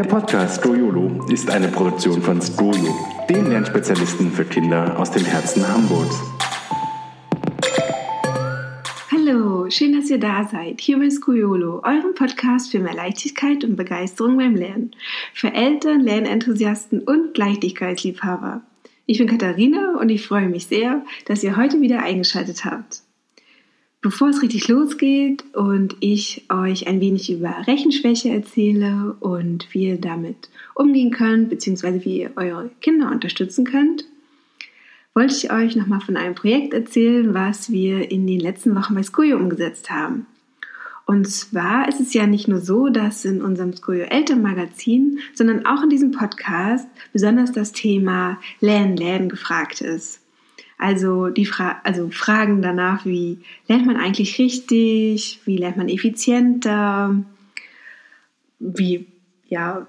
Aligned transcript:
Der 0.00 0.08
Podcast 0.08 0.60
Stroyolo 0.60 1.26
ist 1.28 1.50
eine 1.50 1.68
Produktion 1.68 2.22
von 2.22 2.40
Stroyo, 2.40 2.96
den 3.28 3.50
Lernspezialisten 3.50 4.32
für 4.32 4.46
Kinder 4.46 4.98
aus 4.98 5.10
dem 5.10 5.26
Herzen 5.26 5.62
Hamburgs. 5.68 6.18
Hallo, 9.12 9.68
schön, 9.68 9.94
dass 9.94 10.08
ihr 10.08 10.18
da 10.18 10.48
seid. 10.50 10.80
Hier 10.80 10.98
bei 10.98 11.10
Skojolo, 11.10 11.82
eurem 11.84 12.14
Podcast 12.14 12.70
für 12.70 12.78
mehr 12.78 12.94
Leichtigkeit 12.94 13.62
und 13.62 13.76
Begeisterung 13.76 14.38
beim 14.38 14.56
Lernen. 14.56 14.92
Für 15.34 15.52
Eltern, 15.52 16.00
Lernenthusiasten 16.00 17.00
und 17.00 17.36
Leichtigkeitsliebhaber. 17.36 18.62
Ich 19.04 19.18
bin 19.18 19.28
Katharina 19.28 19.98
und 20.00 20.08
ich 20.08 20.26
freue 20.26 20.48
mich 20.48 20.66
sehr, 20.66 21.04
dass 21.26 21.44
ihr 21.44 21.58
heute 21.58 21.78
wieder 21.82 22.02
eingeschaltet 22.02 22.64
habt. 22.64 23.02
Bevor 24.02 24.30
es 24.30 24.40
richtig 24.40 24.66
losgeht 24.68 25.44
und 25.54 25.94
ich 26.00 26.46
euch 26.50 26.86
ein 26.86 27.02
wenig 27.02 27.30
über 27.30 27.66
Rechenschwäche 27.66 28.30
erzähle 28.30 29.14
und 29.20 29.68
wie 29.74 29.88
ihr 29.88 30.00
damit 30.00 30.48
umgehen 30.74 31.10
könnt, 31.10 31.50
beziehungsweise 31.50 32.02
wie 32.06 32.22
ihr 32.22 32.30
eure 32.36 32.70
Kinder 32.80 33.10
unterstützen 33.10 33.66
könnt, 33.66 34.06
wollte 35.12 35.34
ich 35.34 35.52
euch 35.52 35.76
nochmal 35.76 36.00
von 36.00 36.16
einem 36.16 36.34
Projekt 36.34 36.72
erzählen, 36.72 37.34
was 37.34 37.70
wir 37.70 38.10
in 38.10 38.26
den 38.26 38.40
letzten 38.40 38.74
Wochen 38.74 38.94
bei 38.94 39.02
Skojo 39.02 39.36
umgesetzt 39.36 39.90
haben. 39.90 40.26
Und 41.04 41.28
zwar 41.28 41.86
ist 41.86 42.00
es 42.00 42.14
ja 42.14 42.26
nicht 42.26 42.48
nur 42.48 42.60
so, 42.60 42.88
dass 42.88 43.26
in 43.26 43.42
unserem 43.42 43.74
Skojo 43.74 44.04
Elternmagazin, 44.04 45.18
sondern 45.34 45.66
auch 45.66 45.82
in 45.82 45.90
diesem 45.90 46.12
Podcast 46.12 46.88
besonders 47.12 47.52
das 47.52 47.72
Thema 47.72 48.38
Lernen, 48.60 48.96
Lernen 48.96 49.28
gefragt 49.28 49.82
ist. 49.82 50.20
Also 50.80 51.28
die 51.28 51.44
Fra 51.44 51.80
also 51.84 52.08
Fragen 52.10 52.62
danach, 52.62 53.04
wie 53.04 53.38
lernt 53.68 53.84
man 53.84 53.98
eigentlich 53.98 54.38
richtig, 54.38 55.40
wie 55.44 55.58
lernt 55.58 55.76
man 55.76 55.90
effizienter, 55.90 57.22
wie 58.58 59.06
ja, 59.48 59.86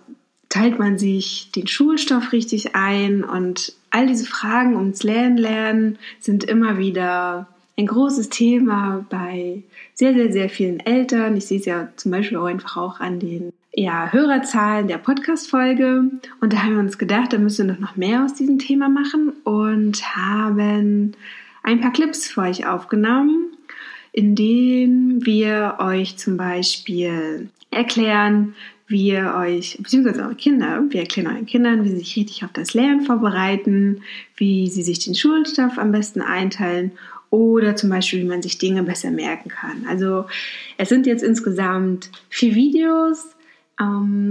teilt 0.50 0.80
man 0.80 0.98
sich 0.98 1.50
den 1.56 1.68
Schulstoff 1.68 2.34
richtig 2.34 2.76
ein? 2.76 3.24
Und 3.24 3.74
all 3.90 4.08
diese 4.08 4.26
Fragen 4.26 4.76
ums 4.76 5.04
Lernen 5.04 5.38
lernen 5.38 5.98
sind 6.20 6.44
immer 6.44 6.78
wieder 6.78 7.48
ein 7.78 7.88
großes 7.88 8.30
Thema 8.30 9.06
bei 9.10 9.64
sehr, 9.94 10.14
sehr, 10.14 10.34
sehr 10.34 10.50
vielen 10.50 10.82
Eltern. 10.82 11.38
Ich 11.38 11.46
sehe 11.46 11.60
es 11.60 11.66
ja 11.66 11.88
zum 11.96 12.12
Beispiel 12.12 12.38
auch 12.38 12.46
einfach 12.46 12.76
auch 12.76 13.00
an 13.00 13.20
den 13.20 13.54
ja, 13.74 14.12
Hörerzahlen 14.12 14.88
der 14.88 14.98
Podcast-Folge. 14.98 16.10
Und 16.42 16.54
da 16.54 16.64
haben 16.64 16.74
wir 16.74 16.80
uns 16.80 16.98
gedacht, 16.98 17.34
da 17.34 17.38
müssen 17.38 17.68
wir 17.68 17.78
noch 17.80 17.96
mehr 17.96 18.24
aus 18.24 18.34
diesem 18.34 18.60
Thema 18.60 18.90
machen 18.90 19.30
und 19.44 20.16
haben 20.16 21.14
ein 21.64 21.80
paar 21.80 21.94
Clips 21.94 22.28
für 22.28 22.42
euch 22.42 22.68
aufgenommen, 22.68 23.46
in 24.12 24.36
denen 24.36 25.26
wir 25.26 25.78
euch 25.80 26.18
zum 26.18 26.38
Beispiel 26.38 27.50
erklären, 27.70 28.56
wie 28.88 29.08
ihr 29.08 29.36
euch, 29.38 29.78
beziehungsweise 29.78 30.24
eure 30.24 30.36
Kinder, 30.36 30.84
wir 30.90 31.00
erklären 31.00 31.28
euren 31.28 31.46
Kindern, 31.46 31.86
wie 31.86 31.90
sie 31.90 32.00
sich 32.00 32.18
richtig 32.18 32.44
auf 32.44 32.52
das 32.52 32.74
Lernen 32.74 33.06
vorbereiten, 33.06 34.02
wie 34.36 34.68
sie 34.68 34.84
sich 34.84 35.00
den 35.00 35.16
Schulstoff 35.16 35.78
am 35.78 35.94
besten 35.94 36.22
einteilen 36.22 36.92
oder 37.30 37.78
zum 37.78 37.90
Beispiel, 37.90 38.20
wie 38.20 38.28
man 38.28 38.42
sich 38.42 38.58
Dinge 38.58 38.84
besser 38.84 39.10
merken 39.10 39.48
kann. 39.48 39.86
Also 39.88 40.26
es 40.78 40.90
sind 40.90 41.08
jetzt 41.08 41.24
insgesamt 41.24 42.10
vier 42.28 42.54
Videos, 42.54 43.30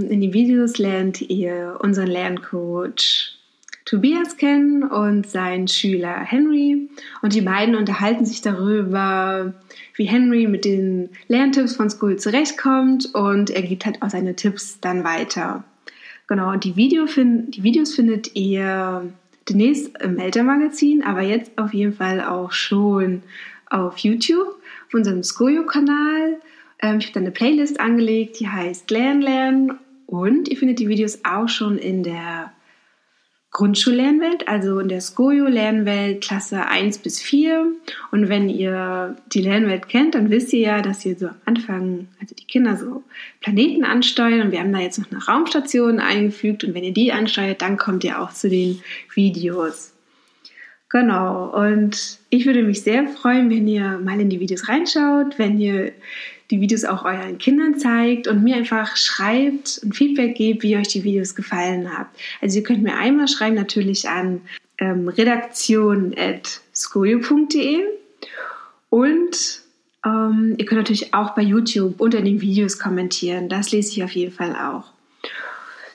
in 0.09 0.21
den 0.21 0.33
Videos 0.33 0.77
lernt 0.77 1.21
ihr 1.21 1.77
unseren 1.81 2.07
Lerncoach 2.07 3.37
Tobias 3.85 4.37
kennen 4.37 4.83
und 4.83 5.27
seinen 5.27 5.67
Schüler 5.67 6.19
Henry. 6.19 6.87
Und 7.21 7.33
die 7.33 7.41
beiden 7.41 7.75
unterhalten 7.75 8.25
sich 8.25 8.41
darüber, 8.41 9.53
wie 9.95 10.05
Henry 10.05 10.47
mit 10.47 10.63
den 10.63 11.09
Lerntipps 11.27 11.75
von 11.75 11.89
School 11.89 12.17
zurechtkommt 12.17 13.13
und 13.13 13.49
er 13.49 13.63
gibt 13.63 13.85
halt 13.85 14.01
auch 14.01 14.09
seine 14.09 14.35
Tipps 14.35 14.79
dann 14.79 15.03
weiter. 15.03 15.65
Genau, 16.27 16.51
und 16.51 16.63
die, 16.63 16.77
Video 16.77 17.05
die 17.05 17.63
Videos 17.63 17.93
findet 17.93 18.35
ihr 18.35 19.11
demnächst 19.49 20.01
im 20.01 20.17
Elternmagazin, 20.17 21.03
aber 21.03 21.21
jetzt 21.21 21.51
auf 21.57 21.73
jeden 21.73 21.93
Fall 21.93 22.21
auch 22.21 22.53
schon 22.53 23.23
auf 23.69 23.97
YouTube, 23.97 24.55
auf 24.87 24.93
unserem 24.93 25.23
Skojo-Kanal. 25.23 26.37
Ähm, 26.81 26.99
ich 26.99 27.07
habe 27.07 27.13
da 27.13 27.19
eine 27.19 27.31
Playlist 27.31 27.79
angelegt, 27.79 28.39
die 28.39 28.47
heißt 28.47 28.89
Lernen, 28.91 29.21
Lernen. 29.21 29.79
Und 30.07 30.49
ihr 30.49 30.57
findet 30.57 30.79
die 30.79 30.89
Videos 30.89 31.19
auch 31.23 31.47
schon 31.47 31.77
in 31.77 32.03
der 32.03 32.51
Grundschullernwelt, 33.51 34.47
also 34.47 34.79
in 34.79 34.87
der 34.87 35.01
Skojo-Lernwelt 35.01 36.21
Klasse 36.21 36.65
1 36.67 36.99
bis 36.99 37.19
4. 37.21 37.65
Und 38.11 38.29
wenn 38.29 38.49
ihr 38.49 39.17
die 39.33 39.41
Lernwelt 39.41 39.89
kennt, 39.89 40.15
dann 40.15 40.29
wisst 40.29 40.53
ihr 40.53 40.59
ja, 40.59 40.81
dass 40.81 41.05
ihr 41.05 41.17
so 41.17 41.27
am 41.27 41.35
Anfang, 41.45 42.07
also 42.19 42.33
die 42.33 42.45
Kinder 42.45 42.77
so 42.77 43.03
Planeten 43.41 43.83
ansteuern. 43.83 44.41
Und 44.41 44.51
wir 44.51 44.59
haben 44.59 44.71
da 44.71 44.79
jetzt 44.79 44.99
noch 44.99 45.11
eine 45.11 45.23
Raumstation 45.23 45.99
eingefügt. 45.99 46.63
Und 46.63 46.73
wenn 46.73 46.85
ihr 46.85 46.93
die 46.93 47.11
ansteuert, 47.11 47.61
dann 47.61 47.77
kommt 47.77 48.05
ihr 48.05 48.21
auch 48.21 48.31
zu 48.31 48.49
den 48.49 48.81
Videos. 49.13 49.93
Genau. 50.87 51.49
Und 51.53 52.19
ich 52.29 52.45
würde 52.45 52.63
mich 52.63 52.81
sehr 52.81 53.07
freuen, 53.07 53.49
wenn 53.49 53.67
ihr 53.67 53.99
mal 53.99 54.19
in 54.19 54.29
die 54.29 54.39
Videos 54.39 54.69
reinschaut, 54.69 55.37
wenn 55.39 55.57
ihr 55.59 55.91
die 56.51 56.61
Videos 56.61 56.83
auch 56.83 57.05
euren 57.05 57.37
Kindern 57.37 57.79
zeigt 57.79 58.27
und 58.27 58.43
mir 58.43 58.57
einfach 58.57 58.97
schreibt 58.97 59.79
und 59.83 59.95
Feedback 59.95 60.35
gebt, 60.35 60.63
wie 60.63 60.75
euch 60.77 60.89
die 60.89 61.03
Videos 61.03 61.33
gefallen 61.33 61.97
haben. 61.97 62.09
Also 62.41 62.59
ihr 62.59 62.63
könnt 62.63 62.83
mir 62.83 62.95
einmal 62.95 63.27
schreiben 63.27 63.55
natürlich 63.55 64.07
an 64.09 64.41
ähm, 64.77 65.07
redaktion.skojo.de 65.07 67.79
und 68.89 69.61
ähm, 70.05 70.55
ihr 70.57 70.65
könnt 70.65 70.81
natürlich 70.81 71.13
auch 71.13 71.33
bei 71.35 71.41
YouTube 71.41 72.01
unter 72.01 72.21
den 72.21 72.41
Videos 72.41 72.77
kommentieren. 72.77 73.47
Das 73.47 73.71
lese 73.71 73.91
ich 73.91 74.03
auf 74.03 74.11
jeden 74.11 74.33
Fall 74.33 74.53
auch. 74.55 74.91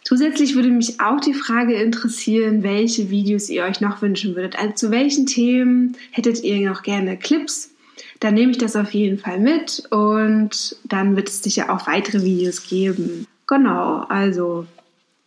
Zusätzlich 0.04 0.54
würde 0.54 0.70
mich 0.70 1.00
auch 1.00 1.20
die 1.20 1.34
Frage 1.34 1.74
interessieren, 1.74 2.62
welche 2.62 3.10
Videos 3.10 3.50
ihr 3.50 3.64
euch 3.64 3.80
noch 3.80 4.00
wünschen 4.02 4.36
würdet. 4.36 4.56
Also 4.56 4.72
zu 4.74 4.92
welchen 4.92 5.26
Themen 5.26 5.96
hättet 6.12 6.44
ihr 6.44 6.64
noch 6.66 6.84
gerne 6.84 7.16
Clips? 7.16 7.72
Dann 8.20 8.34
nehme 8.34 8.52
ich 8.52 8.58
das 8.58 8.76
auf 8.76 8.92
jeden 8.92 9.18
Fall 9.18 9.38
mit 9.38 9.84
und 9.90 10.76
dann 10.84 11.16
wird 11.16 11.28
es 11.28 11.42
sicher 11.42 11.72
auch 11.72 11.86
weitere 11.86 12.22
Videos 12.22 12.66
geben. 12.66 13.26
Genau, 13.46 14.04
also 14.08 14.66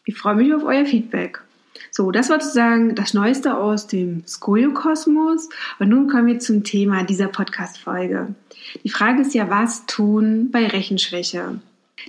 ich 0.06 0.18
freue 0.18 0.36
mich 0.36 0.54
auf 0.54 0.64
euer 0.64 0.86
Feedback. 0.86 1.42
So, 1.92 2.12
das 2.12 2.30
war 2.30 2.40
sozusagen 2.40 2.96
das 2.96 3.14
Neueste 3.14 3.58
aus 3.58 3.88
dem 3.88 4.26
Skojo-Kosmos. 4.26 5.50
Und 5.80 5.90
nun 5.90 6.08
kommen 6.08 6.28
wir 6.28 6.40
zum 6.40 6.64
Thema 6.64 7.04
dieser 7.04 7.28
Podcast-Folge. 7.28 8.34
Die 8.84 8.90
Frage 8.90 9.22
ist 9.22 9.34
ja, 9.34 9.50
was 9.50 9.86
tun 9.86 10.50
bei 10.52 10.68
Rechenschwäche? 10.68 11.60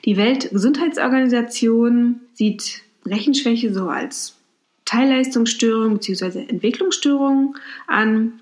Die 0.04 0.16
Weltgesundheitsorganisation 0.16 2.20
sieht 2.34 2.82
Rechenschwäche 3.06 3.72
so 3.72 3.88
als 3.88 4.36
Teilleistungsstörung 4.84 5.94
bzw. 5.94 6.46
Entwicklungsstörung 6.48 7.56
an. 7.86 8.40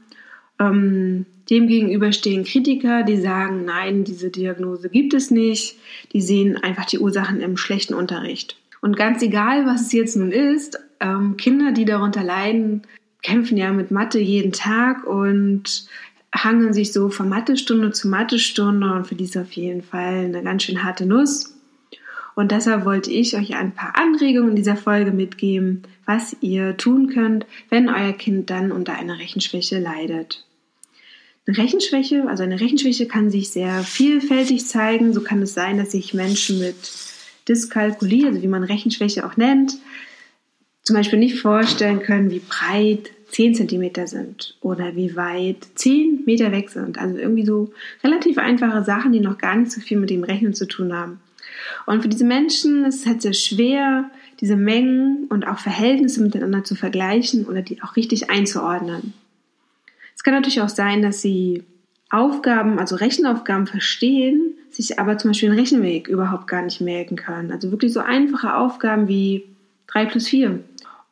Ähm, 0.58 1.26
Demgegenüber 1.50 2.12
stehen 2.12 2.44
Kritiker, 2.44 3.02
die 3.02 3.16
sagen, 3.16 3.64
nein, 3.64 4.04
diese 4.04 4.30
Diagnose 4.30 4.90
gibt 4.90 5.14
es 5.14 5.30
nicht. 5.30 5.76
Die 6.12 6.20
sehen 6.20 6.56
einfach 6.56 6.84
die 6.84 6.98
Ursachen 6.98 7.40
im 7.40 7.56
schlechten 7.56 7.94
Unterricht. 7.94 8.56
Und 8.80 8.96
ganz 8.96 9.22
egal, 9.22 9.66
was 9.66 9.82
es 9.82 9.92
jetzt 9.92 10.16
nun 10.16 10.30
ist, 10.30 10.78
ähm, 11.00 11.36
Kinder, 11.36 11.72
die 11.72 11.84
darunter 11.84 12.22
leiden, 12.22 12.82
kämpfen 13.22 13.56
ja 13.56 13.72
mit 13.72 13.90
Mathe 13.90 14.18
jeden 14.18 14.52
Tag 14.52 15.04
und 15.04 15.86
hangeln 16.34 16.72
sich 16.72 16.92
so 16.92 17.08
von 17.08 17.28
Mathestunde 17.28 17.92
zu 17.92 18.08
Mathestunde 18.08 18.92
und 18.92 19.06
für 19.06 19.14
die 19.14 19.24
ist 19.24 19.36
auf 19.36 19.52
jeden 19.52 19.82
Fall 19.82 20.24
eine 20.26 20.42
ganz 20.42 20.64
schön 20.64 20.84
harte 20.84 21.06
Nuss. 21.06 21.54
Und 22.34 22.52
deshalb 22.52 22.84
wollte 22.84 23.10
ich 23.10 23.36
euch 23.36 23.56
ein 23.56 23.72
paar 23.72 23.96
Anregungen 23.96 24.50
in 24.50 24.56
dieser 24.56 24.76
Folge 24.76 25.10
mitgeben, 25.10 25.82
was 26.06 26.36
ihr 26.40 26.76
tun 26.76 27.08
könnt, 27.08 27.46
wenn 27.68 27.88
euer 27.88 28.12
Kind 28.12 28.50
dann 28.50 28.70
unter 28.70 28.94
einer 28.94 29.18
Rechenschwäche 29.18 29.80
leidet. 29.80 30.44
Eine 31.48 31.56
Rechenschwäche, 31.56 32.28
also 32.28 32.42
eine 32.42 32.60
Rechenschwäche 32.60 33.06
kann 33.06 33.30
sich 33.30 33.48
sehr 33.48 33.82
vielfältig 33.82 34.66
zeigen. 34.66 35.14
So 35.14 35.22
kann 35.22 35.40
es 35.40 35.54
sein, 35.54 35.78
dass 35.78 35.92
sich 35.92 36.12
Menschen 36.12 36.58
mit 36.58 36.76
Dyskalkulie, 37.48 38.26
also 38.26 38.42
wie 38.42 38.48
man 38.48 38.64
Rechenschwäche 38.64 39.24
auch 39.24 39.38
nennt, 39.38 39.78
zum 40.82 40.94
Beispiel 40.94 41.18
nicht 41.18 41.40
vorstellen 41.40 42.00
können, 42.00 42.30
wie 42.30 42.40
breit 42.40 43.12
10 43.30 43.54
cm 43.54 44.06
sind 44.06 44.58
oder 44.60 44.94
wie 44.94 45.16
weit 45.16 45.66
10 45.74 46.24
Meter 46.26 46.52
weg 46.52 46.68
sind. 46.68 46.98
Also 46.98 47.16
irgendwie 47.16 47.46
so 47.46 47.72
relativ 48.04 48.36
einfache 48.36 48.84
Sachen, 48.84 49.12
die 49.12 49.20
noch 49.20 49.38
gar 49.38 49.56
nicht 49.56 49.72
so 49.72 49.80
viel 49.80 49.98
mit 49.98 50.10
dem 50.10 50.24
Rechnen 50.24 50.52
zu 50.52 50.66
tun 50.66 50.92
haben. 50.92 51.18
Und 51.86 52.02
für 52.02 52.08
diese 52.08 52.26
Menschen 52.26 52.84
ist 52.84 53.00
es 53.00 53.06
halt 53.06 53.22
sehr 53.22 53.32
schwer, 53.32 54.10
diese 54.40 54.56
Mengen 54.56 55.24
und 55.30 55.46
auch 55.46 55.58
Verhältnisse 55.58 56.22
miteinander 56.22 56.64
zu 56.64 56.74
vergleichen 56.74 57.46
oder 57.46 57.62
die 57.62 57.82
auch 57.82 57.96
richtig 57.96 58.28
einzuordnen. 58.28 59.14
Es 60.18 60.24
kann 60.24 60.34
natürlich 60.34 60.60
auch 60.60 60.68
sein, 60.68 61.00
dass 61.00 61.22
sie 61.22 61.62
Aufgaben, 62.10 62.80
also 62.80 62.96
Rechenaufgaben 62.96 63.68
verstehen, 63.68 64.54
sich 64.68 64.98
aber 64.98 65.16
zum 65.16 65.30
Beispiel 65.30 65.50
den 65.50 65.58
Rechenweg 65.58 66.08
überhaupt 66.08 66.48
gar 66.48 66.62
nicht 66.62 66.80
merken 66.80 67.14
können. 67.14 67.52
Also 67.52 67.70
wirklich 67.70 67.92
so 67.92 68.00
einfache 68.00 68.56
Aufgaben 68.56 69.06
wie 69.06 69.44
3 69.86 70.06
plus 70.06 70.26
4. 70.26 70.58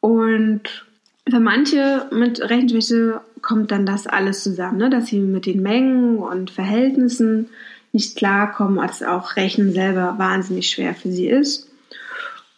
Und 0.01 0.87
für 1.29 1.39
manche 1.39 2.09
mit 2.11 2.41
Rechenschwäche 2.41 3.21
kommt 3.43 3.71
dann 3.71 3.87
das 3.87 4.09
alles 4.09 4.43
zusammen, 4.43 4.79
ne? 4.79 4.91
dass 4.91 5.07
sie 5.07 5.21
mit 5.21 5.47
den 5.47 5.63
Mengen 5.63 6.19
und 6.19 6.51
Verhältnissen 6.51 7.49
nicht 7.93 8.17
klarkommen, 8.17 8.81
als 8.81 9.05
auch 9.05 9.37
Rechnen 9.37 9.73
selber 9.73 10.17
wahnsinnig 10.19 10.69
schwer 10.69 10.97
für 10.97 11.13
sie 11.13 11.29
ist. 11.29 11.71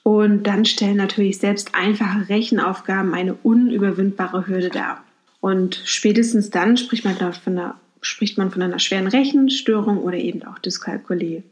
Und 0.02 0.44
dann 0.44 0.64
stellen 0.64 0.96
natürlich 0.96 1.36
selbst 1.38 1.74
einfache 1.74 2.30
Rechenaufgaben 2.30 3.12
eine 3.12 3.34
unüberwindbare 3.34 4.46
Hürde 4.46 4.70
dar. 4.70 5.04
Und 5.40 5.81
spätestens 5.85 6.50
dann 6.50 6.76
spricht 6.76 7.05
man, 7.05 7.17
von 7.17 7.58
einer, 7.58 7.81
spricht 8.00 8.38
man 8.38 8.50
von 8.50 8.62
einer 8.62 8.79
schweren 8.79 9.06
Rechenstörung 9.06 9.99
oder 9.99 10.17
eben 10.17 10.43
auch 10.44 10.58
Dyskalkulie. 10.58 11.43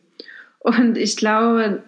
Und 0.59 0.99
ich 0.99 1.17
glaube, 1.17 1.83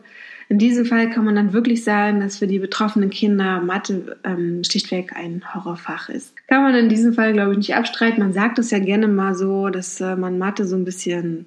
in 0.49 0.59
diesem 0.59 0.87
Fall 0.87 1.11
kann 1.11 1.25
man 1.25 1.35
dann 1.35 1.53
wirklich 1.53 1.85
sagen, 1.85 2.21
dass 2.21 2.39
für 2.39 2.47
die 2.47 2.59
betroffenen 2.59 3.11
Kinder 3.11 3.61
Mathe 3.61 4.17
ähm, 4.25 4.63
schlichtweg 4.65 5.15
ein 5.15 5.43
Horrorfach 5.53 6.09
ist. 6.09 6.35
Kann 6.47 6.63
man 6.63 6.75
in 6.75 6.89
diesem 6.89 7.13
Fall, 7.13 7.35
glaube 7.35 7.53
ich, 7.53 7.59
nicht 7.59 7.75
abstreiten. 7.75 8.21
Man 8.21 8.33
sagt 8.33 8.59
es 8.59 8.71
ja 8.71 8.79
gerne 8.79 9.09
mal 9.09 9.35
so, 9.35 9.69
dass 9.69 10.01
äh, 10.01 10.17
man 10.17 10.39
Mathe 10.39 10.65
so 10.65 10.77
ein 10.77 10.85
bisschen 10.85 11.47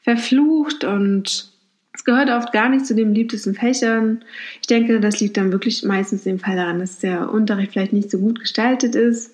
verflucht 0.00 0.84
und 0.84 1.50
es 1.92 2.04
gehört 2.04 2.30
oft 2.30 2.52
gar 2.52 2.68
nicht 2.68 2.86
zu 2.86 2.94
den 2.94 3.08
beliebtesten 3.08 3.54
Fächern. 3.54 4.22
Ich 4.60 4.66
denke, 4.68 5.00
das 5.00 5.18
liegt 5.18 5.38
dann 5.38 5.50
wirklich 5.50 5.82
meistens 5.82 6.26
im 6.26 6.38
Fall 6.38 6.56
daran, 6.56 6.78
dass 6.78 6.98
der 6.98 7.32
Unterricht 7.32 7.72
vielleicht 7.72 7.94
nicht 7.94 8.10
so 8.10 8.18
gut 8.18 8.38
gestaltet 8.38 8.94
ist. 8.94 9.32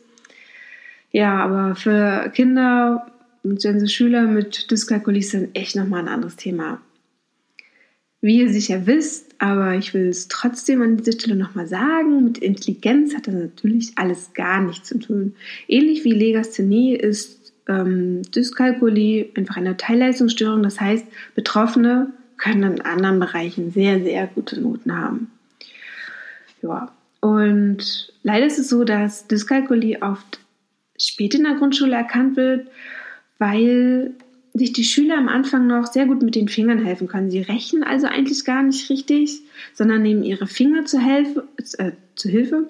Ja, 1.13 1.45
aber 1.45 1.75
für 1.77 2.31
Kinder 2.35 3.07
bzw. 3.43 3.87
Schüler 3.87 4.23
mit 4.23 4.71
Dyskalkulie 4.71 5.21
ist 5.21 5.35
dann 5.35 5.55
echt 5.55 5.77
nochmal 5.77 6.01
ein 6.01 6.09
anderes 6.09 6.37
Thema. 6.37 6.81
Wie 8.23 8.39
ihr 8.39 8.53
sicher 8.53 8.87
wisst, 8.87 9.35
aber 9.39 9.75
ich 9.75 9.95
will 9.95 10.09
es 10.09 10.29
trotzdem 10.29 10.81
an 10.81 10.97
dieser 10.97 11.13
Stelle 11.13 11.35
nochmal 11.35 11.67
sagen, 11.67 12.25
mit 12.25 12.39
Intelligenz 12.39 13.15
hat 13.15 13.27
das 13.27 13.35
natürlich 13.35 13.93
alles 13.97 14.33
gar 14.33 14.63
nichts 14.63 14.89
zu 14.89 14.99
tun. 14.99 15.35
Ähnlich 15.67 16.05
wie 16.05 16.13
Legasthenie 16.13 16.95
ist 16.95 17.53
ähm, 17.69 18.23
Dyskalkulie 18.23 19.31
einfach 19.35 19.57
eine 19.57 19.77
Teilleistungsstörung, 19.77 20.63
das 20.63 20.81
heißt, 20.81 21.05
Betroffene 21.35 22.13
können 22.37 22.75
in 22.75 22.81
anderen 22.81 23.19
Bereichen 23.19 23.73
sehr, 23.73 24.01
sehr 24.01 24.29
gute 24.29 24.61
Noten 24.61 24.97
haben. 24.97 25.31
Ja, 26.63 26.93
und 27.21 28.13
leider 28.23 28.47
ist 28.47 28.59
es 28.59 28.69
so, 28.69 28.85
dass 28.85 29.27
Dyskalkulie 29.27 30.01
oft 30.01 30.41
spät 31.03 31.35
in 31.35 31.45
der 31.45 31.55
Grundschule 31.55 31.95
erkannt 31.95 32.37
wird, 32.37 32.69
weil 33.39 34.15
sich 34.55 34.73
die 34.73 34.85
Schüler 34.85 35.17
am 35.17 35.29
Anfang 35.29 35.67
noch 35.67 35.87
sehr 35.87 36.05
gut 36.05 36.23
mit 36.23 36.35
den 36.35 36.49
Fingern 36.49 36.85
helfen 36.85 37.09
können. 37.09 37.31
Sie 37.31 37.41
rechnen 37.41 37.83
also 37.83 38.07
eigentlich 38.07 38.45
gar 38.45 38.63
nicht 38.63 38.91
richtig, 38.91 39.41
sondern 39.73 40.03
nehmen 40.03 40.23
ihre 40.23 40.47
Finger 40.47 40.85
zur, 40.85 41.01
Hilfe, 41.01 41.49
äh, 41.79 41.93
zur 42.17 42.31
Hilfe. 42.31 42.69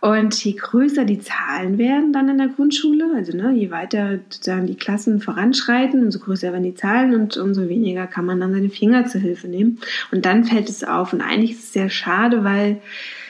Und 0.00 0.44
je 0.44 0.52
größer 0.52 1.04
die 1.04 1.18
Zahlen 1.18 1.76
werden 1.76 2.12
dann 2.12 2.28
in 2.28 2.38
der 2.38 2.48
Grundschule, 2.48 3.10
also 3.16 3.36
ne, 3.36 3.52
je 3.52 3.72
weiter 3.72 4.20
sozusagen 4.30 4.68
die 4.68 4.76
Klassen 4.76 5.20
voranschreiten, 5.20 6.04
umso 6.04 6.20
größer 6.20 6.52
werden 6.52 6.62
die 6.62 6.76
Zahlen 6.76 7.14
und 7.14 7.36
umso 7.36 7.68
weniger 7.68 8.06
kann 8.06 8.24
man 8.24 8.38
dann 8.38 8.52
seine 8.52 8.70
Finger 8.70 9.06
zur 9.06 9.20
Hilfe 9.20 9.48
nehmen. 9.48 9.80
Und 10.12 10.24
dann 10.24 10.44
fällt 10.44 10.68
es 10.68 10.84
auf. 10.84 11.12
Und 11.12 11.20
eigentlich 11.20 11.52
ist 11.52 11.64
es 11.64 11.72
sehr 11.72 11.90
schade, 11.90 12.44
weil 12.44 12.80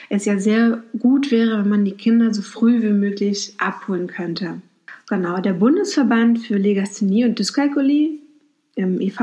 es 0.09 0.25
ja 0.25 0.39
sehr 0.39 0.83
gut 0.97 1.31
wäre, 1.31 1.59
wenn 1.59 1.69
man 1.69 1.85
die 1.85 1.93
Kinder 1.93 2.33
so 2.33 2.41
früh 2.41 2.81
wie 2.81 2.93
möglich 2.93 3.53
abholen 3.57 4.07
könnte. 4.07 4.61
Genau, 5.07 5.39
der 5.39 5.53
Bundesverband 5.53 6.39
für 6.39 6.57
Legasthenie 6.57 7.25
und 7.25 7.39
Dyskalkulie 7.39 8.19
im 8.75 8.99
EV, 8.99 9.19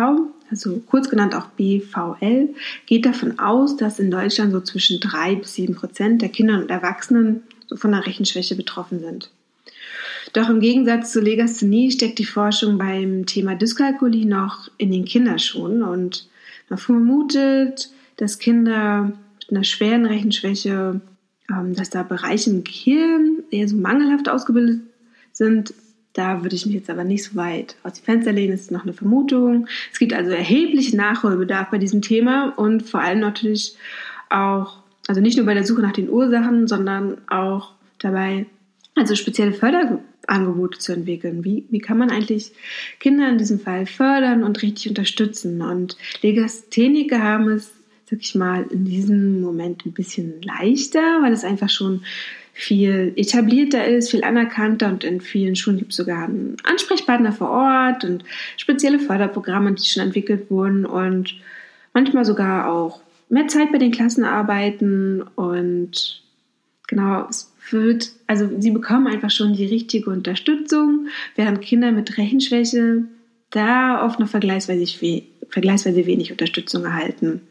also 0.51 0.83
kurz 0.87 1.09
genannt 1.09 1.35
auch 1.35 1.47
BVL, 1.49 2.49
geht 2.87 3.07
davon 3.07 3.39
aus, 3.39 3.77
dass 3.77 3.99
in 3.99 4.11
Deutschland 4.11 4.53
so 4.53 4.61
zwischen 4.61 5.01
drei 5.01 5.37
bis 5.37 5.55
sieben 5.55 5.75
Prozent 5.75 6.23
der 6.23 6.29
Kinder 6.29 6.59
und 6.59 6.71
Erwachsenen 6.71 7.43
von 7.75 7.93
einer 7.93 8.07
Rechenschwäche 8.07 8.55
betroffen 8.55 9.01
sind. 9.01 9.31
Doch 10.33 10.51
im 10.51 10.61
Gegensatz 10.61 11.13
zur 11.13 11.23
Legasthenie 11.23 11.91
steckt 11.91 12.19
die 12.19 12.25
Forschung 12.25 12.79
beim 12.79 13.27
Thema 13.27 13.55
Dyskalkulie 13.55 14.27
noch 14.27 14.69
in 14.79 14.91
den 14.91 15.05
Kinderschuhen 15.05 15.83
und 15.83 16.29
man 16.69 16.79
vermutet, 16.79 17.91
dass 18.17 18.39
Kinder 18.39 19.13
mit 19.49 19.57
einer 19.57 19.65
schweren 19.65 20.07
Rechenschwäche, 20.07 21.01
ähm, 21.51 21.75
dass 21.75 21.91
da 21.91 22.03
Bereiche 22.03 22.51
im 22.51 22.65
Gehirn 22.65 23.45
eher 23.51 23.69
so 23.69 23.77
mangelhaft 23.77 24.29
ausgebildet 24.29 24.81
sind. 25.33 25.75
Da 26.13 26.43
würde 26.43 26.57
ich 26.57 26.65
mich 26.65 26.75
jetzt 26.75 26.89
aber 26.89 27.05
nicht 27.05 27.25
so 27.25 27.37
weit 27.37 27.77
aus 27.83 27.95
dem 27.95 28.05
Fenster 28.05 28.33
lehnen. 28.33 28.55
Es 28.55 28.63
ist 28.63 28.71
noch 28.71 28.85
eine 28.85 28.95
Vermutung. 28.95 29.69
Es 29.93 29.99
gibt 29.99 30.15
also 30.15 30.31
erheblichen 30.31 30.97
Nachholbedarf 30.97 31.71
bei 31.71 31.79
diesem 31.79 32.01
Thema 32.01 32.55
und 32.57 32.83
vor 32.83 33.01
allem 33.01 33.21
natürlich 33.21 33.77
auch, 34.31 34.79
also 35.07 35.21
nicht 35.21 35.37
nur 35.37 35.47
bei 35.47 35.55
der 35.55 35.65
Suche 35.65 35.83
nach 35.83 35.93
den 35.93 36.09
Ursachen, 36.09 36.67
sondern 36.67 37.19
auch 37.29 37.73
dabei, 37.99 38.47
also 38.95 39.15
spezielle 39.15 39.53
Förderangebote 39.53 40.79
zu 40.79 40.95
entwickeln. 40.95 41.45
Wie, 41.45 41.67
wie 41.69 41.81
kann 41.81 41.99
man 41.99 42.11
eigentlich 42.11 42.53
Kinder 42.99 43.29
in 43.29 43.37
diesem 43.37 43.61
Fall 43.61 43.85
fördern 43.85 44.43
und 44.43 44.63
richtig 44.63 44.89
unterstützen? 44.89 45.61
Und 45.61 45.99
Legastheniker 46.23 47.23
haben 47.23 47.51
es, 47.51 47.73
sag 48.09 48.21
ich 48.21 48.35
mal, 48.35 48.67
in 48.71 48.85
diesem 48.85 49.41
Moment 49.41 49.85
ein 49.85 49.93
bisschen 49.93 50.41
leichter, 50.43 51.23
weil 51.23 51.33
es 51.33 51.45
einfach 51.45 51.69
schon 51.69 52.03
viel 52.53 53.13
etablierter 53.17 53.87
ist, 53.87 54.11
viel 54.11 54.25
anerkannter 54.25 54.89
und 54.89 55.05
in 55.05 55.21
vielen 55.21 55.57
Schulen 55.57 55.77
gibt 55.77 55.91
es 55.91 55.99
sogar 55.99 56.25
einen 56.25 56.57
Ansprechpartner 56.65 57.33
vor 57.33 57.51
Ort 57.51 58.05
und 58.05 58.25
spezielle 58.57 58.99
Förderprogramme, 58.99 59.75
die 59.75 59.85
schon 59.85 60.05
entwickelt 60.05 60.51
wurden 60.51 60.87
und 60.87 61.35
manchmal 61.93 62.25
sogar 62.25 62.73
auch 62.73 63.01
mehr 63.29 63.49
Zeit 63.49 63.73
bei 63.73 63.79
den 63.79 63.91
Klassen 63.91 64.25
arbeiten 64.25 65.23
und 65.35 66.23
genau, 66.87 67.27
es 67.29 67.53
wird, 67.71 68.13
also 68.27 68.49
sie 68.59 68.71
bekommen 68.71 69.09
einfach 69.09 69.31
schon 69.31 69.53
die 69.53 69.67
richtige 69.67 70.11
Unterstützung, 70.11 71.09
während 71.35 71.61
Kinder 71.61 71.93
mit 71.93 72.17
Rechenschwäche 72.17 73.03
da 73.51 74.05
oft 74.05 74.19
noch 74.19 74.29
vergleichsweise, 74.29 75.23
vergleichsweise 75.51 76.07
wenig 76.07 76.31
Unterstützung 76.31 76.85
erhalten. 76.85 77.43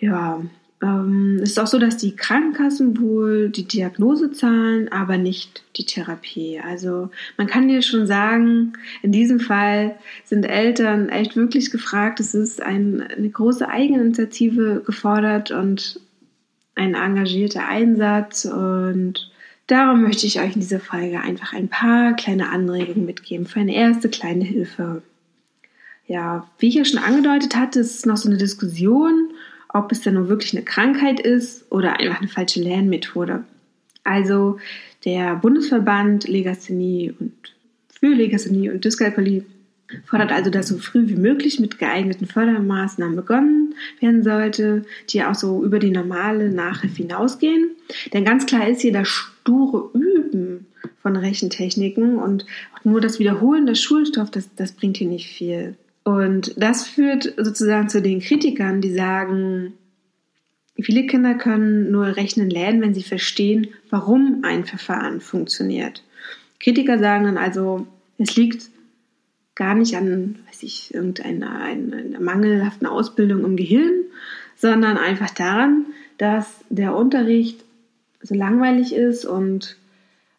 Ja, 0.00 0.40
ähm, 0.82 1.40
ist 1.42 1.60
auch 1.60 1.66
so, 1.66 1.78
dass 1.78 1.98
die 1.98 2.16
Krankenkassen 2.16 2.98
wohl 3.00 3.50
die 3.50 3.68
Diagnose 3.68 4.32
zahlen, 4.32 4.90
aber 4.90 5.18
nicht 5.18 5.62
die 5.76 5.84
Therapie. 5.84 6.58
Also 6.58 7.10
man 7.36 7.46
kann 7.46 7.68
dir 7.68 7.82
schon 7.82 8.06
sagen, 8.06 8.72
in 9.02 9.12
diesem 9.12 9.40
Fall 9.40 9.96
sind 10.24 10.44
Eltern 10.44 11.10
echt 11.10 11.36
wirklich 11.36 11.70
gefragt. 11.70 12.18
Es 12.18 12.34
ist 12.34 12.62
ein, 12.62 13.02
eine 13.02 13.28
große 13.28 13.68
Eigeninitiative 13.68 14.82
gefordert 14.84 15.50
und 15.50 16.00
ein 16.76 16.94
engagierter 16.94 17.68
Einsatz. 17.68 18.46
Und 18.46 19.30
darum 19.66 20.02
möchte 20.02 20.26
ich 20.26 20.40
euch 20.40 20.54
in 20.54 20.62
dieser 20.62 20.80
Folge 20.80 21.20
einfach 21.20 21.52
ein 21.52 21.68
paar 21.68 22.14
kleine 22.14 22.48
Anregungen 22.48 23.04
mitgeben 23.04 23.44
für 23.44 23.60
eine 23.60 23.74
erste 23.74 24.08
kleine 24.08 24.44
Hilfe. 24.44 25.02
Ja, 26.06 26.48
wie 26.58 26.68
ich 26.68 26.74
ja 26.74 26.86
schon 26.86 26.98
angedeutet 26.98 27.54
hatte, 27.54 27.80
ist 27.80 28.06
noch 28.06 28.16
so 28.16 28.30
eine 28.30 28.38
Diskussion 28.38 29.29
ob 29.72 29.92
es 29.92 30.00
denn 30.00 30.14
nun 30.14 30.28
wirklich 30.28 30.54
eine 30.54 30.64
Krankheit 30.64 31.20
ist 31.20 31.70
oder 31.70 31.98
einfach 31.98 32.20
eine 32.20 32.28
falsche 32.28 32.60
Lernmethode. 32.60 33.44
Also 34.04 34.58
der 35.04 35.36
Bundesverband 35.36 36.28
Legasthenie 36.28 37.14
und 37.18 37.32
für 37.88 38.08
Legasthenie 38.08 38.70
und 38.70 38.84
Dyskalkulie 38.84 39.44
fordert 40.06 40.32
also, 40.32 40.50
dass 40.50 40.68
so 40.68 40.78
früh 40.78 41.08
wie 41.08 41.16
möglich 41.16 41.58
mit 41.58 41.78
geeigneten 41.78 42.26
Fördermaßnahmen 42.26 43.16
begonnen 43.16 43.74
werden 44.00 44.22
sollte, 44.22 44.84
die 45.10 45.22
auch 45.24 45.34
so 45.34 45.64
über 45.64 45.78
die 45.78 45.90
normale 45.90 46.50
Nachhilfe 46.50 46.98
hinausgehen. 46.98 47.70
Denn 48.12 48.24
ganz 48.24 48.46
klar 48.46 48.68
ist 48.68 48.80
hier 48.80 48.92
das 48.92 49.08
sture 49.08 49.90
Üben 49.94 50.66
von 51.02 51.16
Rechentechniken 51.16 52.16
und 52.16 52.46
nur 52.84 53.00
das 53.00 53.18
Wiederholen 53.18 53.66
des 53.66 53.80
Schulstoffs, 53.80 54.30
das, 54.30 54.54
das 54.54 54.72
bringt 54.72 54.96
hier 54.96 55.08
nicht 55.08 55.28
viel. 55.28 55.76
Und 56.04 56.54
das 56.56 56.86
führt 56.86 57.34
sozusagen 57.36 57.88
zu 57.88 58.00
den 58.00 58.20
Kritikern, 58.20 58.80
die 58.80 58.92
sagen, 58.92 59.74
viele 60.80 61.06
Kinder 61.06 61.34
können 61.34 61.90
nur 61.90 62.16
rechnen 62.16 62.50
lernen, 62.50 62.80
wenn 62.80 62.94
sie 62.94 63.02
verstehen, 63.02 63.68
warum 63.90 64.40
ein 64.42 64.64
Verfahren 64.64 65.20
funktioniert. 65.20 66.02
Kritiker 66.58 66.98
sagen 66.98 67.24
dann 67.24 67.38
also, 67.38 67.86
es 68.18 68.36
liegt 68.36 68.70
gar 69.54 69.74
nicht 69.74 69.96
an, 69.96 70.38
weiß 70.46 70.62
ich, 70.62 70.94
irgendeiner 70.94 71.60
einer, 71.60 72.20
mangelhaften 72.20 72.86
Ausbildung 72.86 73.44
im 73.44 73.56
Gehirn, 73.56 74.04
sondern 74.56 74.96
einfach 74.96 75.30
daran, 75.30 75.86
dass 76.18 76.46
der 76.70 76.94
Unterricht 76.94 77.64
so 78.22 78.34
langweilig 78.34 78.94
ist 78.94 79.24
und 79.24 79.76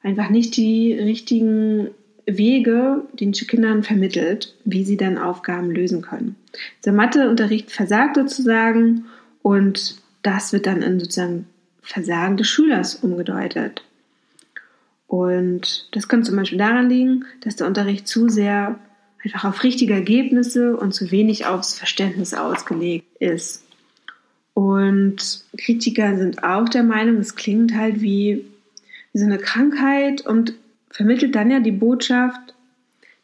einfach 0.03 0.29
nicht 0.29 0.55
die 0.57 0.93
richtigen 0.93 1.89
Wege 2.37 3.03
den 3.13 3.31
Kindern 3.31 3.83
vermittelt, 3.83 4.55
wie 4.65 4.83
sie 4.83 4.97
dann 4.97 5.17
Aufgaben 5.17 5.71
lösen 5.71 6.01
können. 6.01 6.35
Der 6.85 6.93
Matheunterricht 6.93 7.71
versagt 7.71 8.15
sozusagen 8.15 9.05
und 9.41 9.95
das 10.23 10.53
wird 10.53 10.65
dann 10.67 10.81
in 10.81 10.99
sozusagen 10.99 11.47
Versagen 11.81 12.37
des 12.37 12.47
Schülers 12.47 12.95
umgedeutet. 12.95 13.83
Und 15.07 15.89
das 15.91 16.07
kann 16.07 16.23
zum 16.23 16.37
Beispiel 16.37 16.57
daran 16.57 16.89
liegen, 16.89 17.25
dass 17.41 17.57
der 17.57 17.67
Unterricht 17.67 18.07
zu 18.07 18.29
sehr 18.29 18.79
einfach 19.23 19.45
auf 19.45 19.63
richtige 19.63 19.93
Ergebnisse 19.93 20.77
und 20.77 20.93
zu 20.93 21.11
wenig 21.11 21.45
aufs 21.45 21.73
Verständnis 21.73 22.33
ausgelegt 22.33 23.07
ist. 23.19 23.65
Und 24.53 25.43
Kritiker 25.57 26.17
sind 26.17 26.43
auch 26.43 26.67
der 26.69 26.83
Meinung, 26.83 27.17
es 27.17 27.35
klingt 27.35 27.75
halt 27.75 28.01
wie, 28.01 28.45
wie 29.13 29.19
so 29.19 29.25
eine 29.25 29.37
Krankheit 29.37 30.25
und 30.25 30.53
vermittelt 30.91 31.35
dann 31.35 31.51
ja 31.51 31.59
die 31.59 31.71
Botschaft, 31.71 32.53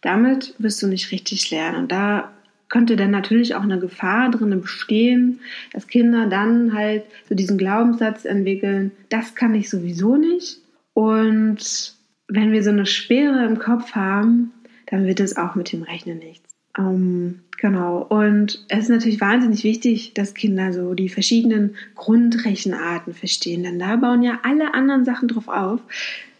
damit 0.01 0.55
wirst 0.57 0.81
du 0.81 0.87
nicht 0.87 1.11
richtig 1.11 1.51
lernen. 1.51 1.83
Und 1.83 1.91
da 1.91 2.31
könnte 2.69 2.95
dann 2.95 3.11
natürlich 3.11 3.55
auch 3.55 3.61
eine 3.61 3.79
Gefahr 3.79 4.29
drin 4.29 4.61
bestehen, 4.61 5.39
dass 5.73 5.87
Kinder 5.87 6.27
dann 6.27 6.73
halt 6.73 7.03
so 7.29 7.35
diesen 7.35 7.57
Glaubenssatz 7.57 8.25
entwickeln, 8.25 8.91
das 9.09 9.35
kann 9.35 9.55
ich 9.55 9.69
sowieso 9.69 10.17
nicht. 10.17 10.59
Und 10.93 11.93
wenn 12.27 12.51
wir 12.51 12.63
so 12.63 12.71
eine 12.71 12.85
Sperre 12.85 13.45
im 13.45 13.59
Kopf 13.59 13.93
haben, 13.93 14.51
dann 14.87 15.05
wird 15.05 15.19
es 15.19 15.37
auch 15.37 15.55
mit 15.55 15.71
dem 15.71 15.83
Rechnen 15.83 16.19
nichts. 16.19 16.55
Ähm, 16.77 17.39
genau. 17.59 18.01
Und 18.03 18.65
es 18.69 18.83
ist 18.83 18.89
natürlich 18.89 19.21
wahnsinnig 19.21 19.63
wichtig, 19.63 20.13
dass 20.13 20.33
Kinder 20.33 20.73
so 20.73 20.93
die 20.93 21.09
verschiedenen 21.09 21.75
Grundrechenarten 21.95 23.13
verstehen, 23.13 23.63
denn 23.63 23.79
da 23.79 23.95
bauen 23.95 24.23
ja 24.23 24.39
alle 24.43 24.73
anderen 24.73 25.05
Sachen 25.05 25.27
drauf 25.27 25.47
auf. 25.47 25.81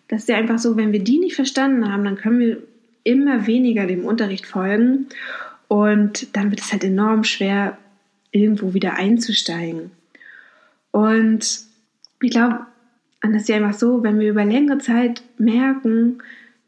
Das 0.07 0.21
ist 0.21 0.29
ja 0.29 0.37
einfach 0.37 0.59
so, 0.59 0.77
wenn 0.77 0.93
wir 0.93 1.03
die 1.03 1.19
nicht 1.19 1.35
verstanden 1.35 1.91
haben, 1.91 2.03
dann 2.03 2.17
können 2.17 2.39
wir 2.39 2.63
immer 3.03 3.47
weniger 3.47 3.85
dem 3.85 4.05
Unterricht 4.05 4.45
folgen 4.45 5.07
und 5.67 6.35
dann 6.35 6.49
wird 6.51 6.61
es 6.61 6.71
halt 6.71 6.83
enorm 6.83 7.23
schwer, 7.23 7.77
irgendwo 8.31 8.73
wieder 8.73 8.95
einzusteigen. 8.95 9.91
Und 10.91 11.61
ich 12.21 12.31
glaube, 12.31 12.65
und 13.23 13.33
das 13.33 13.43
ist 13.43 13.49
ja 13.49 13.57
einfach 13.57 13.73
so, 13.73 14.03
wenn 14.03 14.19
wir 14.19 14.29
über 14.29 14.45
längere 14.45 14.77
Zeit 14.77 15.23
merken, 15.37 16.19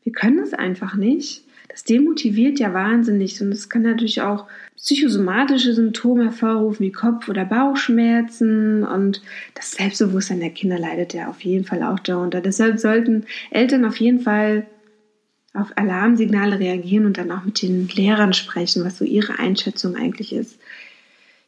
wir 0.03 0.13
können 0.13 0.39
es 0.39 0.53
einfach 0.53 0.95
nicht, 0.95 1.43
das 1.69 1.83
demotiviert 1.83 2.59
ja 2.59 2.73
wahnsinnig 2.73 3.41
und 3.41 3.51
es 3.51 3.69
kann 3.69 3.83
natürlich 3.83 4.21
auch 4.21 4.47
psychosomatische 4.75 5.73
Symptome 5.73 6.25
hervorrufen 6.25 6.85
wie 6.85 6.91
Kopf- 6.91 7.29
oder 7.29 7.45
Bauchschmerzen 7.45 8.83
und 8.83 9.21
das 9.53 9.71
Selbstbewusstsein 9.71 10.39
der 10.39 10.49
Kinder 10.49 10.79
leidet 10.79 11.13
ja 11.13 11.29
auf 11.29 11.41
jeden 11.41 11.65
Fall 11.65 11.83
auch 11.83 11.99
darunter. 11.99 12.41
Deshalb 12.41 12.79
sollten 12.79 13.25
Eltern 13.51 13.85
auf 13.85 13.97
jeden 13.97 14.19
Fall 14.19 14.65
auf 15.53 15.77
Alarmsignale 15.77 16.59
reagieren 16.59 17.05
und 17.05 17.17
dann 17.17 17.31
auch 17.31 17.43
mit 17.43 17.61
den 17.61 17.87
Lehrern 17.87 18.33
sprechen, 18.33 18.83
was 18.83 18.97
so 18.97 19.05
ihre 19.05 19.39
Einschätzung 19.39 19.95
eigentlich 19.95 20.33
ist. 20.33 20.59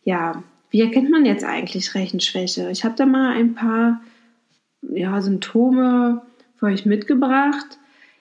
Ja, 0.03 0.43
wie 0.69 0.81
erkennt 0.81 1.09
man 1.09 1.25
jetzt 1.25 1.43
eigentlich 1.43 1.95
Rechenschwäche? 1.95 2.69
Ich 2.71 2.83
habe 2.83 2.95
da 2.95 3.05
mal 3.05 3.35
ein 3.35 3.55
paar 3.55 4.01
ja, 4.81 5.21
Symptome 5.21 6.21
für 6.57 6.67
euch 6.67 6.85
mitgebracht. 6.85 7.77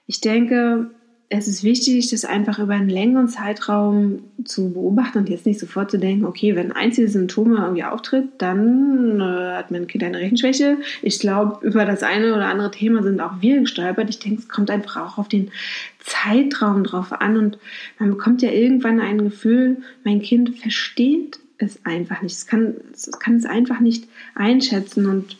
Ich 0.06 0.20
denke, 0.20 0.90
es 1.32 1.46
ist 1.46 1.62
wichtig, 1.62 2.10
das 2.10 2.24
einfach 2.24 2.58
über 2.58 2.74
einen 2.74 2.88
längeren 2.88 3.28
Zeitraum 3.28 4.24
zu 4.44 4.72
beobachten 4.72 5.18
und 5.18 5.28
jetzt 5.28 5.46
nicht 5.46 5.60
sofort 5.60 5.88
zu 5.88 5.98
denken, 5.98 6.24
okay, 6.24 6.56
wenn 6.56 6.72
einzelne 6.72 7.08
Symptome 7.08 7.58
irgendwie 7.58 7.84
auftritt, 7.84 8.26
dann 8.38 9.20
äh, 9.20 9.56
hat 9.56 9.70
mein 9.70 9.86
Kind 9.86 10.02
eine 10.02 10.18
Rechenschwäche. 10.18 10.78
Ich 11.02 11.20
glaube, 11.20 11.64
über 11.64 11.84
das 11.84 12.02
eine 12.02 12.34
oder 12.34 12.46
andere 12.46 12.72
Thema 12.72 13.04
sind 13.04 13.20
auch 13.20 13.40
wir 13.40 13.60
gestolpert. 13.60 14.10
Ich 14.10 14.18
denke, 14.18 14.42
es 14.42 14.48
kommt 14.48 14.72
einfach 14.72 14.96
auch 14.96 15.18
auf 15.18 15.28
den 15.28 15.52
Zeitraum 16.00 16.82
drauf 16.82 17.12
an 17.12 17.36
und 17.36 17.58
man 18.00 18.10
bekommt 18.10 18.42
ja 18.42 18.50
irgendwann 18.50 18.98
ein 18.98 19.22
Gefühl, 19.22 19.76
mein 20.02 20.20
Kind 20.22 20.58
versteht 20.58 21.38
es 21.58 21.78
einfach 21.86 22.22
nicht. 22.22 22.34
Es 22.34 22.48
kann 22.48 22.74
es, 22.92 23.08
kann 23.20 23.36
es 23.36 23.46
einfach 23.46 23.78
nicht 23.78 24.08
einschätzen 24.34 25.06
und 25.06 25.36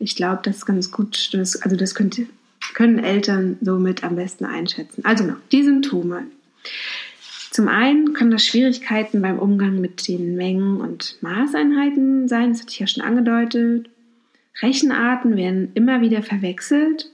ich 0.00 0.16
glaube, 0.16 0.40
das 0.42 0.56
ist 0.56 0.66
ganz 0.66 0.90
gut. 0.90 1.32
Das, 1.32 1.62
also 1.62 1.76
das 1.76 1.94
könnte 1.94 2.26
können 2.74 2.98
Eltern 2.98 3.56
somit 3.60 4.04
am 4.04 4.16
besten 4.16 4.44
einschätzen. 4.44 5.04
Also 5.04 5.24
noch 5.24 5.36
die 5.50 5.62
Symptome. 5.62 6.26
Zum 7.50 7.68
einen 7.68 8.14
können 8.14 8.32
das 8.32 8.44
Schwierigkeiten 8.44 9.22
beim 9.22 9.38
Umgang 9.38 9.80
mit 9.80 10.08
den 10.08 10.34
Mengen 10.34 10.80
und 10.80 11.16
Maßeinheiten 11.20 12.26
sein, 12.26 12.50
das 12.50 12.62
hatte 12.62 12.72
ich 12.72 12.80
ja 12.80 12.86
schon 12.88 13.04
angedeutet. 13.04 13.88
Rechenarten 14.60 15.36
werden 15.36 15.70
immer 15.74 16.00
wieder 16.00 16.22
verwechselt. 16.22 17.10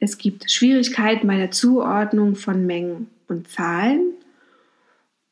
Es 0.00 0.18
gibt 0.18 0.50
Schwierigkeiten 0.50 1.26
bei 1.26 1.38
der 1.38 1.50
Zuordnung 1.50 2.36
von 2.36 2.66
Mengen 2.66 3.08
und 3.26 3.48
Zahlen 3.48 4.12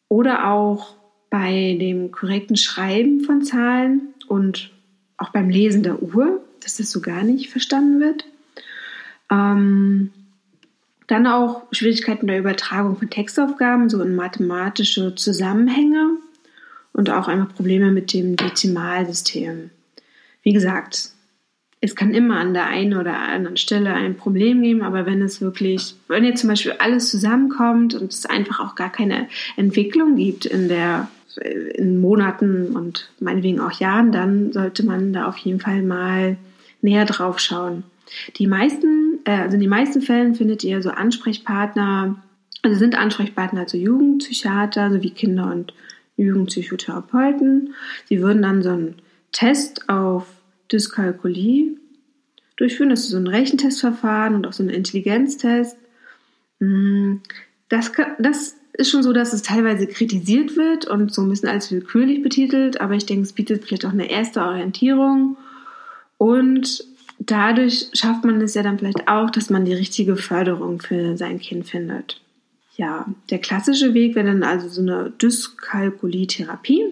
oder 0.08 0.50
auch 0.50 0.96
bei 1.28 1.76
dem 1.78 2.10
korrekten 2.10 2.56
Schreiben 2.56 3.20
von 3.20 3.42
Zahlen 3.42 4.14
und 4.28 4.70
auch 5.18 5.30
beim 5.30 5.50
Lesen 5.50 5.82
der 5.82 6.02
Uhr, 6.02 6.42
dass 6.60 6.76
das 6.76 6.90
so 6.90 7.00
gar 7.00 7.22
nicht 7.22 7.50
verstanden 7.50 8.00
wird. 8.00 8.24
Ähm, 9.32 10.10
dann 11.08 11.26
auch 11.26 11.62
Schwierigkeiten 11.72 12.26
der 12.26 12.38
Übertragung 12.38 12.96
von 12.96 13.10
Textaufgaben, 13.10 13.88
so 13.90 14.00
in 14.00 14.14
mathematische 14.14 15.14
Zusammenhänge 15.14 16.10
und 16.92 17.10
auch 17.10 17.28
einmal 17.28 17.48
Probleme 17.48 17.90
mit 17.90 18.12
dem 18.12 18.36
Dezimalsystem. 18.36 19.70
Wie 20.42 20.52
gesagt, 20.52 21.10
es 21.80 21.96
kann 21.96 22.14
immer 22.14 22.38
an 22.38 22.54
der 22.54 22.66
einen 22.66 22.94
oder 22.94 23.18
anderen 23.18 23.56
Stelle 23.56 23.92
ein 23.92 24.16
Problem 24.16 24.62
geben, 24.62 24.82
aber 24.82 25.04
wenn 25.04 25.20
es 25.20 25.40
wirklich, 25.40 25.96
wenn 26.06 26.24
jetzt 26.24 26.40
zum 26.40 26.50
Beispiel 26.50 26.76
alles 26.78 27.10
zusammenkommt 27.10 27.94
und 27.94 28.12
es 28.12 28.26
einfach 28.26 28.60
auch 28.60 28.76
gar 28.76 28.92
keine 28.92 29.28
Entwicklung 29.56 30.16
gibt 30.16 30.46
in 30.46 30.68
der 30.68 31.08
in 31.74 31.98
Monaten 32.00 32.76
und 32.76 33.10
meinetwegen 33.18 33.60
auch 33.60 33.72
Jahren, 33.72 34.12
dann 34.12 34.52
sollte 34.52 34.84
man 34.84 35.12
da 35.12 35.26
auf 35.26 35.38
jeden 35.38 35.60
Fall 35.60 35.82
mal 35.82 36.36
näher 36.82 37.06
drauf 37.06 37.38
schauen. 37.38 37.84
Die 38.36 38.46
meisten, 38.46 39.01
äh, 39.24 39.30
also 39.32 39.54
in 39.54 39.60
den 39.60 39.70
meisten 39.70 40.02
Fällen 40.02 40.34
findet 40.34 40.64
ihr 40.64 40.82
so 40.82 40.90
Ansprechpartner, 40.90 42.22
also 42.62 42.78
sind 42.78 42.96
Ansprechpartner 42.96 43.60
also 43.60 43.76
Jugendpsychiater 43.76 44.90
sowie 44.90 45.10
Kinder- 45.10 45.50
und 45.50 45.74
Jugendpsychotherapeuten. 46.16 47.74
Sie 48.08 48.20
würden 48.20 48.42
dann 48.42 48.62
so 48.62 48.70
einen 48.70 48.94
Test 49.32 49.88
auf 49.88 50.26
Dyskalkulie 50.70 51.76
durchführen. 52.56 52.90
Das 52.90 53.00
ist 53.00 53.10
so 53.10 53.16
ein 53.16 53.26
Rechentestverfahren 53.26 54.34
und 54.34 54.46
auch 54.46 54.52
so 54.52 54.62
ein 54.62 54.68
Intelligenztest. 54.68 55.76
Mm, 56.60 57.16
das, 57.68 57.92
das 58.18 58.56
ist 58.74 58.90
schon 58.90 59.02
so, 59.02 59.12
dass 59.12 59.32
es 59.32 59.42
teilweise 59.42 59.86
kritisiert 59.86 60.56
wird 60.56 60.86
und 60.86 61.12
so 61.12 61.22
ein 61.22 61.28
bisschen 61.28 61.48
als 61.48 61.70
willkürlich 61.70 62.22
betitelt, 62.22 62.80
aber 62.80 62.94
ich 62.94 63.06
denke, 63.06 63.22
es 63.22 63.32
bietet 63.32 63.64
vielleicht 63.64 63.84
auch 63.84 63.92
eine 63.92 64.10
erste 64.10 64.42
Orientierung 64.42 65.36
und 66.18 66.84
dadurch 67.30 67.88
schafft 67.92 68.24
man 68.24 68.40
es 68.40 68.54
ja 68.54 68.62
dann 68.62 68.78
vielleicht 68.78 69.08
auch, 69.08 69.30
dass 69.30 69.50
man 69.50 69.64
die 69.64 69.74
richtige 69.74 70.16
Förderung 70.16 70.80
für 70.80 71.16
sein 71.16 71.38
Kind 71.38 71.66
findet. 71.66 72.20
Ja, 72.76 73.06
der 73.30 73.38
klassische 73.38 73.94
Weg 73.94 74.14
wäre 74.14 74.26
dann 74.26 74.42
also 74.42 74.68
so 74.68 74.80
eine 74.80 75.12
Dyskalkulie-Therapie, 75.20 76.84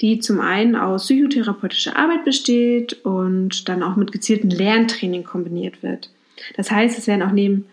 die 0.00 0.18
zum 0.20 0.40
einen 0.40 0.76
aus 0.76 1.04
psychotherapeutischer 1.04 1.96
Arbeit 1.96 2.24
besteht 2.24 3.04
und 3.04 3.68
dann 3.68 3.82
auch 3.82 3.96
mit 3.96 4.12
gezieltem 4.12 4.50
Lerntraining 4.50 5.24
kombiniert 5.24 5.82
wird. 5.82 6.10
Das 6.56 6.70
heißt, 6.70 6.98
es 6.98 7.06
werden 7.06 7.22
auch 7.22 7.32
neben 7.32 7.64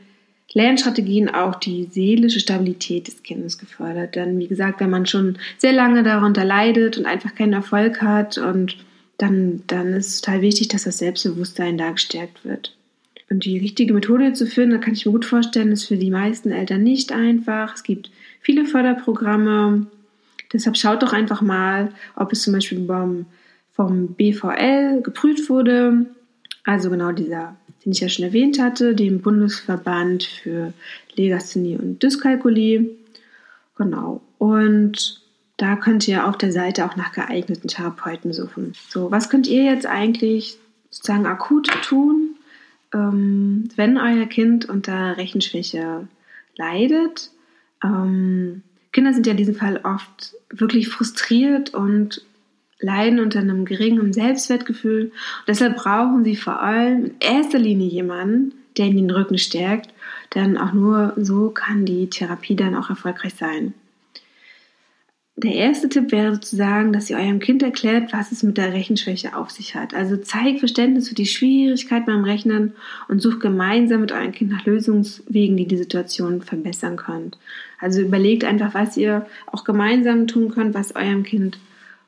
Lernstrategien 0.53 1.29
auch 1.29 1.55
die 1.55 1.89
seelische 1.91 2.39
Stabilität 2.39 3.07
des 3.07 3.21
Kindes 3.23 3.57
gefördert. 3.57 4.15
Denn 4.15 4.39
wie 4.39 4.47
gesagt, 4.47 4.79
wenn 4.79 4.89
man 4.89 5.05
schon 5.05 5.37
sehr 5.57 5.73
lange 5.73 6.01
darunter 6.03 6.45
leidet 6.45 6.97
und 6.97 7.05
einfach 7.05 7.35
keinen 7.35 7.53
Erfolg 7.53 8.01
hat 8.01 8.37
und 8.37 8.77
dann, 9.17 9.63
dann 9.67 9.93
ist 9.93 10.07
es 10.07 10.21
total 10.21 10.41
wichtig, 10.41 10.67
dass 10.67 10.83
das 10.83 10.97
Selbstbewusstsein 10.97 11.77
da 11.77 11.91
gestärkt 11.91 12.43
wird. 12.43 12.75
Und 13.29 13.45
die 13.45 13.57
richtige 13.57 13.93
Methode 13.93 14.33
zu 14.33 14.45
finden, 14.45 14.71
da 14.71 14.77
kann 14.77 14.93
ich 14.93 15.05
mir 15.05 15.11
gut 15.11 15.25
vorstellen, 15.25 15.71
ist 15.71 15.85
für 15.85 15.97
die 15.97 16.11
meisten 16.11 16.51
Eltern 16.51 16.83
nicht 16.83 17.11
einfach. 17.11 17.73
Es 17.73 17.83
gibt 17.83 18.11
viele 18.41 18.65
Förderprogramme. 18.65 19.87
Deshalb 20.53 20.77
schaut 20.77 21.01
doch 21.01 21.11
einfach 21.11 21.41
mal, 21.41 21.91
ob 22.15 22.31
es 22.31 22.43
zum 22.43 22.53
Beispiel 22.53 22.85
vom, 22.85 23.25
vom 23.73 24.07
BVL 24.13 25.01
geprüft 25.01 25.49
wurde. 25.49 26.05
Also 26.65 26.89
genau 26.89 27.11
dieser, 27.11 27.55
den 27.83 27.93
ich 27.93 27.99
ja 27.99 28.09
schon 28.09 28.25
erwähnt 28.25 28.59
hatte, 28.59 28.93
dem 28.93 29.21
Bundesverband 29.21 30.23
für 30.23 30.73
Legasthenie 31.15 31.77
und 31.77 32.03
Dyskalkulie. 32.03 32.91
Genau. 33.75 34.21
Und 34.37 35.24
da 35.57 35.75
könnt 35.75 36.07
ihr 36.07 36.27
auf 36.27 36.37
der 36.37 36.51
Seite 36.51 36.85
auch 36.85 36.95
nach 36.95 37.13
geeigneten 37.13 37.67
Therapeuten 37.67 38.33
suchen. 38.33 38.73
So, 38.89 39.11
was 39.11 39.29
könnt 39.29 39.47
ihr 39.47 39.63
jetzt 39.63 39.85
eigentlich 39.85 40.57
sozusagen 40.89 41.25
akut 41.25 41.67
tun, 41.83 42.35
ähm, 42.93 43.69
wenn 43.75 43.97
euer 43.97 44.25
Kind 44.25 44.67
unter 44.67 45.17
Rechenschwäche 45.17 46.07
leidet? 46.57 47.31
Ähm, 47.83 48.63
Kinder 48.91 49.13
sind 49.13 49.27
ja 49.27 49.31
in 49.31 49.37
diesem 49.37 49.55
Fall 49.55 49.79
oft 49.83 50.35
wirklich 50.49 50.89
frustriert 50.89 51.73
und 51.73 52.21
leiden 52.79 53.19
unter 53.19 53.39
einem 53.39 53.65
geringen 53.65 54.13
Selbstwertgefühl. 54.13 55.05
Und 55.05 55.47
deshalb 55.47 55.77
brauchen 55.77 56.23
sie 56.25 56.35
vor 56.35 56.61
allem 56.61 57.05
in 57.05 57.15
erster 57.19 57.59
Linie 57.59 57.87
jemanden, 57.87 58.53
der 58.77 58.87
ihnen 58.87 59.07
den 59.07 59.11
Rücken 59.11 59.37
stärkt, 59.37 59.93
denn 60.33 60.57
auch 60.57 60.73
nur 60.73 61.13
so 61.15 61.49
kann 61.49 61.85
die 61.85 62.09
Therapie 62.09 62.55
dann 62.55 62.75
auch 62.75 62.89
erfolgreich 62.89 63.35
sein. 63.35 63.73
Der 65.37 65.53
erste 65.53 65.89
Tipp 65.89 66.13
wäre 66.13 66.35
sozusagen, 66.35 66.93
dass 66.93 67.09
ihr 67.09 67.17
eurem 67.17 67.39
Kind 67.39 67.61
erklärt, 67.61 68.13
was 68.13 68.31
es 68.31 68.41
mit 68.41 68.57
der 68.57 68.71
Rechenschwäche 68.71 69.35
auf 69.35 69.51
sich 69.51 69.75
hat. 69.75 69.93
Also 69.93 70.15
zeigt 70.15 70.59
Verständnis 70.59 71.09
für 71.09 71.15
die 71.15 71.25
Schwierigkeit 71.25 72.05
beim 72.05 72.23
Rechnen 72.23 72.73
und 73.09 73.21
sucht 73.21 73.41
gemeinsam 73.41 73.99
mit 73.99 74.13
eurem 74.13 74.31
Kind 74.31 74.51
nach 74.51 74.65
Lösungswegen, 74.65 75.57
die 75.57 75.67
die 75.67 75.75
Situation 75.75 76.41
verbessern 76.41 76.95
könnt. 76.95 77.37
Also 77.81 77.99
überlegt 77.99 78.45
einfach, 78.45 78.73
was 78.73 78.95
ihr 78.95 79.25
auch 79.47 79.65
gemeinsam 79.65 80.27
tun 80.27 80.51
könnt, 80.51 80.73
was 80.73 80.95
eurem 80.95 81.23
Kind 81.23 81.59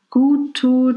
gut 0.10 0.53
tut 0.53 0.96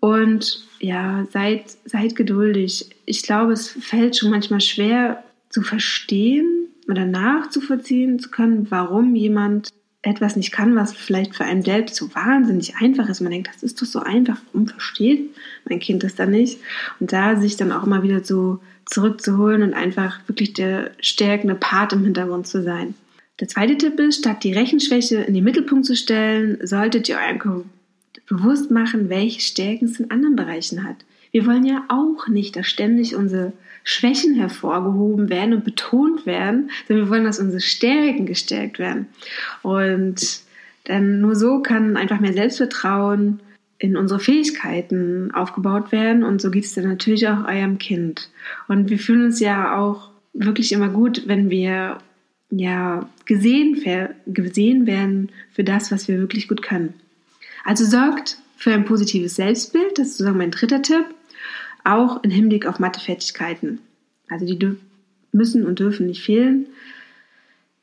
und 0.00 0.66
ja, 0.80 1.26
seid, 1.30 1.64
seid 1.86 2.14
geduldig. 2.14 2.90
Ich 3.06 3.22
glaube, 3.22 3.52
es 3.52 3.68
fällt 3.70 4.18
schon 4.18 4.30
manchmal 4.30 4.60
schwer 4.60 5.24
zu 5.48 5.62
verstehen 5.62 6.68
oder 6.88 7.06
nachzuvollziehen 7.06 8.18
zu 8.18 8.30
können, 8.30 8.70
warum 8.70 9.14
jemand 9.14 9.70
etwas 10.02 10.36
nicht 10.36 10.52
kann, 10.52 10.76
was 10.76 10.94
vielleicht 10.94 11.34
für 11.34 11.44
einen 11.44 11.62
selbst 11.62 11.94
so 11.94 12.14
wahnsinnig 12.14 12.76
einfach 12.76 13.08
ist. 13.08 13.20
Man 13.20 13.32
denkt, 13.32 13.50
das 13.52 13.62
ist 13.62 13.80
doch 13.80 13.86
so 13.86 14.00
einfach, 14.00 14.38
warum 14.52 14.66
versteht 14.66 15.34
mein 15.68 15.78
Kind 15.78 16.02
das 16.02 16.14
dann 16.14 16.30
nicht? 16.30 16.58
Und 17.00 17.12
da 17.12 17.36
sich 17.36 17.56
dann 17.56 17.72
auch 17.72 17.84
immer 17.84 18.02
wieder 18.02 18.24
so 18.24 18.60
zurückzuholen 18.86 19.62
und 19.62 19.74
einfach 19.74 20.20
wirklich 20.26 20.54
der 20.54 20.90
stärkende 21.00 21.54
Part 21.54 21.92
im 21.92 22.04
Hintergrund 22.04 22.46
zu 22.46 22.62
sein. 22.62 22.94
Der 23.40 23.48
zweite 23.48 23.76
Tipp 23.76 23.98
ist, 24.00 24.18
statt 24.18 24.42
die 24.42 24.52
Rechenschwäche 24.52 25.16
in 25.18 25.34
den 25.34 25.44
Mittelpunkt 25.44 25.86
zu 25.86 25.96
stellen, 25.96 26.58
solltet 26.66 27.08
ihr 27.08 27.18
eurem 27.18 27.64
bewusst 28.26 28.70
machen, 28.70 29.08
welche 29.08 29.40
Stärken 29.40 29.86
es 29.86 29.98
in 29.98 30.10
anderen 30.10 30.36
Bereichen 30.36 30.84
hat. 30.84 30.96
Wir 31.32 31.46
wollen 31.46 31.64
ja 31.64 31.84
auch 31.88 32.28
nicht, 32.28 32.56
dass 32.56 32.66
ständig 32.66 33.14
unsere 33.14 33.52
Schwächen 33.84 34.34
hervorgehoben 34.34 35.30
werden 35.30 35.54
und 35.54 35.64
betont 35.64 36.26
werden, 36.26 36.70
sondern 36.86 37.06
wir 37.06 37.10
wollen, 37.10 37.24
dass 37.24 37.38
unsere 37.38 37.60
Stärken 37.60 38.26
gestärkt 38.26 38.78
werden. 38.78 39.06
Und 39.62 40.42
dann 40.84 41.20
nur 41.20 41.36
so 41.36 41.60
kann 41.60 41.96
einfach 41.96 42.20
mehr 42.20 42.32
Selbstvertrauen 42.32 43.40
in 43.78 43.96
unsere 43.96 44.20
Fähigkeiten 44.20 45.30
aufgebaut 45.32 45.90
werden 45.90 46.22
und 46.22 46.40
so 46.40 46.50
geht 46.50 46.64
es 46.64 46.74
dann 46.74 46.84
natürlich 46.84 47.26
auch 47.28 47.46
eurem 47.46 47.78
Kind. 47.78 48.28
Und 48.68 48.90
wir 48.90 48.98
fühlen 48.98 49.24
uns 49.24 49.40
ja 49.40 49.78
auch 49.78 50.10
wirklich 50.34 50.72
immer 50.72 50.88
gut, 50.88 51.22
wenn 51.26 51.48
wir 51.48 51.98
ja 52.50 53.08
gesehen, 53.24 53.82
gesehen 54.26 54.86
werden 54.86 55.30
für 55.52 55.64
das, 55.64 55.90
was 55.90 56.08
wir 56.08 56.18
wirklich 56.18 56.48
gut 56.48 56.62
können. 56.62 56.94
Also 57.64 57.84
sorgt 57.84 58.38
für 58.56 58.72
ein 58.72 58.84
positives 58.84 59.36
Selbstbild, 59.36 59.98
das 59.98 60.08
ist 60.08 60.12
sozusagen 60.18 60.38
mein 60.38 60.50
dritter 60.50 60.82
Tipp 60.82 61.06
auch 61.84 62.22
im 62.22 62.30
Hinblick 62.30 62.66
auf 62.66 62.78
Mathefertigkeiten. 62.78 63.78
Also 64.28 64.46
die 64.46 64.76
müssen 65.32 65.64
und 65.66 65.78
dürfen 65.78 66.06
nicht 66.06 66.22
fehlen. 66.22 66.66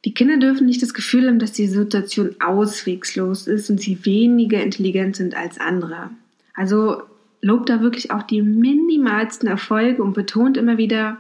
Die 0.06 0.13
Kinder 0.13 0.38
dürfen 0.38 0.66
nicht 0.66 0.82
das 0.82 0.94
Gefühl 0.94 1.27
haben, 1.27 1.39
dass 1.39 1.51
die 1.51 1.68
Situation 1.68 2.36
auswegslos 2.39 3.48
ist 3.48 3.70
und 3.70 3.82
sie 3.82 4.06
weniger 4.06 4.62
intelligent 4.62 5.16
sind 5.16 5.36
als 5.36 5.60
andere. 5.60 6.10
Also 6.54 7.04
lobt 7.42 7.70
da 7.70 7.82
wirklich 7.82 8.12
auch 8.12 8.24
die 8.24 8.42
minimalsten 8.42 9.48
Erfolge 9.48 10.04
und 10.04 10.13
betont 10.13 10.58
immer 10.58 10.77
wieder, 10.77 11.18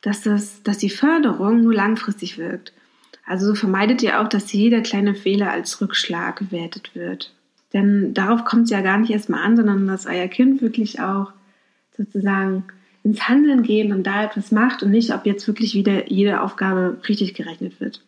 dass, 0.00 0.22
das, 0.22 0.62
dass 0.62 0.78
die 0.78 0.90
Förderung 0.90 1.62
nur 1.62 1.74
langfristig 1.74 2.36
wirkt. 2.36 2.72
Also 3.26 3.46
so 3.46 3.54
vermeidet 3.54 4.02
ihr 4.02 4.20
auch, 4.20 4.28
dass 4.28 4.52
jeder 4.52 4.82
kleine 4.82 5.14
Fehler 5.14 5.50
als 5.50 5.80
Rückschlag 5.80 6.36
gewertet 6.36 6.90
wird. 6.94 7.32
Denn 7.72 8.12
darauf 8.14 8.44
kommt 8.44 8.64
es 8.64 8.70
ja 8.70 8.82
gar 8.82 8.98
nicht 8.98 9.10
erstmal 9.10 9.42
an, 9.42 9.56
sondern 9.56 9.86
dass 9.88 10.06
euer 10.06 10.28
Kind 10.28 10.60
wirklich 10.60 11.00
auch 11.00 11.32
sozusagen 11.96 12.64
ins 13.02 13.28
Handeln 13.28 13.62
gehen 13.62 13.92
und 13.92 14.04
da 14.04 14.24
etwas 14.24 14.50
macht 14.50 14.82
und 14.82 14.90
nicht, 14.90 15.12
ob 15.14 15.26
jetzt 15.26 15.46
wirklich 15.46 15.74
wieder 15.74 16.10
jede 16.10 16.40
Aufgabe 16.40 16.98
richtig 17.08 17.34
gerechnet 17.34 17.80
wird. 17.80 18.00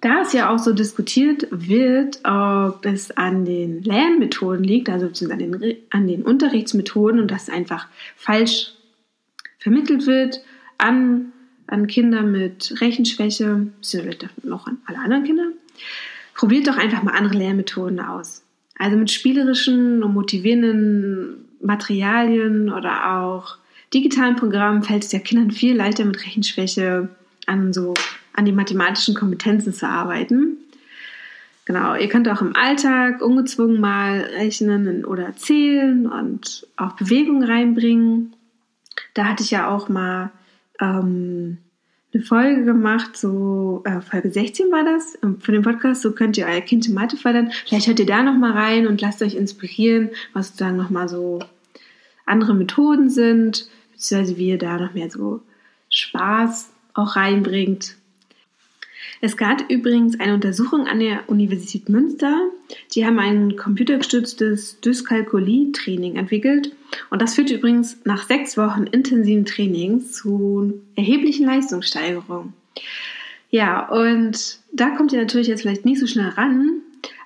Da 0.00 0.22
es 0.22 0.32
ja 0.32 0.50
auch 0.50 0.58
so 0.58 0.72
diskutiert 0.72 1.46
wird, 1.50 2.20
ob 2.24 2.86
es 2.86 3.10
an 3.10 3.44
den 3.44 3.82
Lernmethoden 3.82 4.64
liegt, 4.64 4.88
also 4.88 5.06
an 5.30 5.38
den, 5.38 5.76
an 5.90 6.06
den 6.06 6.22
Unterrichtsmethoden 6.22 7.20
und 7.20 7.30
das 7.30 7.50
einfach 7.50 7.86
falsch 8.16 8.72
vermittelt 9.58 10.06
wird 10.06 10.40
an, 10.78 11.32
an 11.66 11.86
Kinder 11.86 12.22
mit 12.22 12.80
Rechenschwäche, 12.80 13.66
beziehungsweise 13.76 14.30
noch 14.42 14.66
an 14.66 14.78
alle 14.86 14.98
anderen 14.98 15.24
Kinder, 15.24 15.48
probiert 16.34 16.66
doch 16.66 16.78
einfach 16.78 17.02
mal 17.02 17.12
andere 17.12 17.36
Lernmethoden 17.36 18.00
aus. 18.00 18.42
Also 18.78 18.96
mit 18.96 19.10
spielerischen 19.10 20.02
und 20.02 20.14
motivierenden 20.14 21.49
Materialien 21.60 22.72
oder 22.72 23.18
auch 23.18 23.56
digitalen 23.92 24.36
Programmen 24.36 24.82
fällt 24.82 25.04
es 25.04 25.12
ja 25.12 25.18
Kindern 25.18 25.50
viel 25.50 25.76
leichter 25.76 26.04
mit 26.04 26.24
Rechenschwäche 26.24 27.08
an 27.46 27.72
so 27.72 27.94
an 28.32 28.44
die 28.44 28.52
mathematischen 28.52 29.14
Kompetenzen 29.14 29.74
zu 29.74 29.88
arbeiten. 29.88 30.56
Genau, 31.64 31.94
ihr 31.94 32.08
könnt 32.08 32.28
auch 32.28 32.40
im 32.40 32.56
Alltag 32.56 33.22
ungezwungen 33.22 33.80
mal 33.80 34.20
rechnen 34.20 35.04
oder 35.04 35.36
zählen 35.36 36.06
und 36.06 36.66
auch 36.76 36.92
Bewegung 36.92 37.42
reinbringen. 37.44 38.34
Da 39.14 39.26
hatte 39.26 39.42
ich 39.42 39.50
ja 39.50 39.68
auch 39.68 39.88
mal 39.88 40.30
ähm, 40.80 41.58
eine 42.12 42.22
Folge 42.24 42.64
gemacht, 42.64 43.16
so 43.16 43.82
äh, 43.84 44.00
Folge 44.00 44.30
16 44.30 44.70
war 44.72 44.84
das, 44.84 45.16
ähm, 45.22 45.40
von 45.40 45.54
dem 45.54 45.62
Podcast, 45.62 46.02
so 46.02 46.12
könnt 46.12 46.36
ihr 46.36 46.46
euer 46.46 46.60
Kind 46.60 46.88
in 46.88 46.94
Mathe 46.94 47.16
fördern. 47.16 47.52
Vielleicht 47.66 47.86
hört 47.86 48.00
ihr 48.00 48.06
da 48.06 48.22
nochmal 48.22 48.52
rein 48.52 48.86
und 48.86 49.00
lasst 49.00 49.22
euch 49.22 49.34
inspirieren, 49.34 50.10
was 50.32 50.48
sozusagen 50.48 50.76
nochmal 50.76 51.08
so 51.08 51.40
andere 52.26 52.54
Methoden 52.54 53.10
sind, 53.10 53.68
beziehungsweise 53.92 54.36
wie 54.36 54.48
ihr 54.48 54.58
da 54.58 54.78
noch 54.78 54.94
mehr 54.94 55.10
so 55.10 55.40
Spaß 55.88 56.70
auch 56.94 57.16
reinbringt. 57.16 57.96
Es 59.22 59.36
gab 59.36 59.70
übrigens 59.70 60.18
eine 60.18 60.34
Untersuchung 60.34 60.86
an 60.86 61.00
der 61.00 61.28
Universität 61.28 61.90
Münster. 61.90 62.48
Die 62.94 63.04
haben 63.04 63.18
ein 63.18 63.56
computergestütztes 63.56 64.80
Dyskalkulie-Training 64.80 66.16
entwickelt. 66.16 66.74
Und 67.10 67.20
das 67.20 67.34
führt 67.34 67.50
übrigens 67.50 67.98
nach 68.04 68.26
sechs 68.26 68.56
Wochen 68.56 68.84
intensiven 68.84 69.44
Trainings 69.44 70.12
zu 70.12 70.80
erheblichen 70.96 71.46
Leistungssteigerungen. 71.46 72.54
Ja, 73.50 73.88
und 73.88 74.60
da 74.72 74.90
kommt 74.90 75.12
ihr 75.12 75.20
natürlich 75.20 75.48
jetzt 75.48 75.62
vielleicht 75.62 75.84
nicht 75.84 76.00
so 76.00 76.06
schnell 76.06 76.28
ran, 76.28 76.80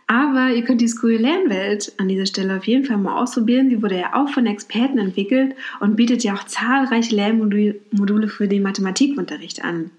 aber 0.06 0.50
ihr 0.50 0.62
könnt 0.62 0.80
die 0.80 0.88
School 0.88 1.12
Lernwelt 1.12 1.92
an 1.98 2.08
dieser 2.08 2.26
Stelle 2.26 2.56
auf 2.56 2.66
jeden 2.66 2.84
Fall 2.84 2.96
mal 2.96 3.22
ausprobieren. 3.22 3.70
Sie 3.70 3.82
wurde 3.82 3.98
ja 4.00 4.14
auch 4.14 4.30
von 4.30 4.46
Experten 4.46 4.98
entwickelt 4.98 5.54
und 5.80 5.96
bietet 5.96 6.24
ja 6.24 6.34
auch 6.34 6.44
zahlreiche 6.44 7.14
Lernmodule 7.14 8.28
für 8.28 8.48
den 8.48 8.62
Mathematikunterricht 8.62 9.64
an. 9.64 9.90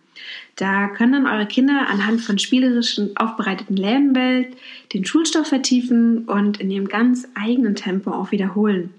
Da 0.55 0.87
können 0.87 1.11
dann 1.11 1.27
eure 1.27 1.47
Kinder 1.47 1.87
anhand 1.89 2.21
von 2.21 2.39
spielerischen 2.39 3.17
aufbereiteten 3.17 3.75
Lernwelt 3.75 4.55
den 4.93 5.05
Schulstoff 5.05 5.47
vertiefen 5.47 6.25
und 6.25 6.61
in 6.61 6.71
ihrem 6.71 6.87
ganz 6.87 7.27
eigenen 7.35 7.75
Tempo 7.75 8.11
auch 8.11 8.31
wiederholen. 8.31 8.93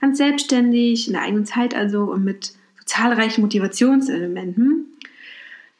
Ganz 0.00 0.18
selbstständig, 0.18 1.08
in 1.08 1.14
der 1.14 1.22
eigenen 1.22 1.46
Zeit 1.46 1.74
also 1.74 2.04
und 2.04 2.24
mit 2.24 2.44
so 2.44 2.84
zahlreichen 2.84 3.40
Motivationselementen. 3.40 4.86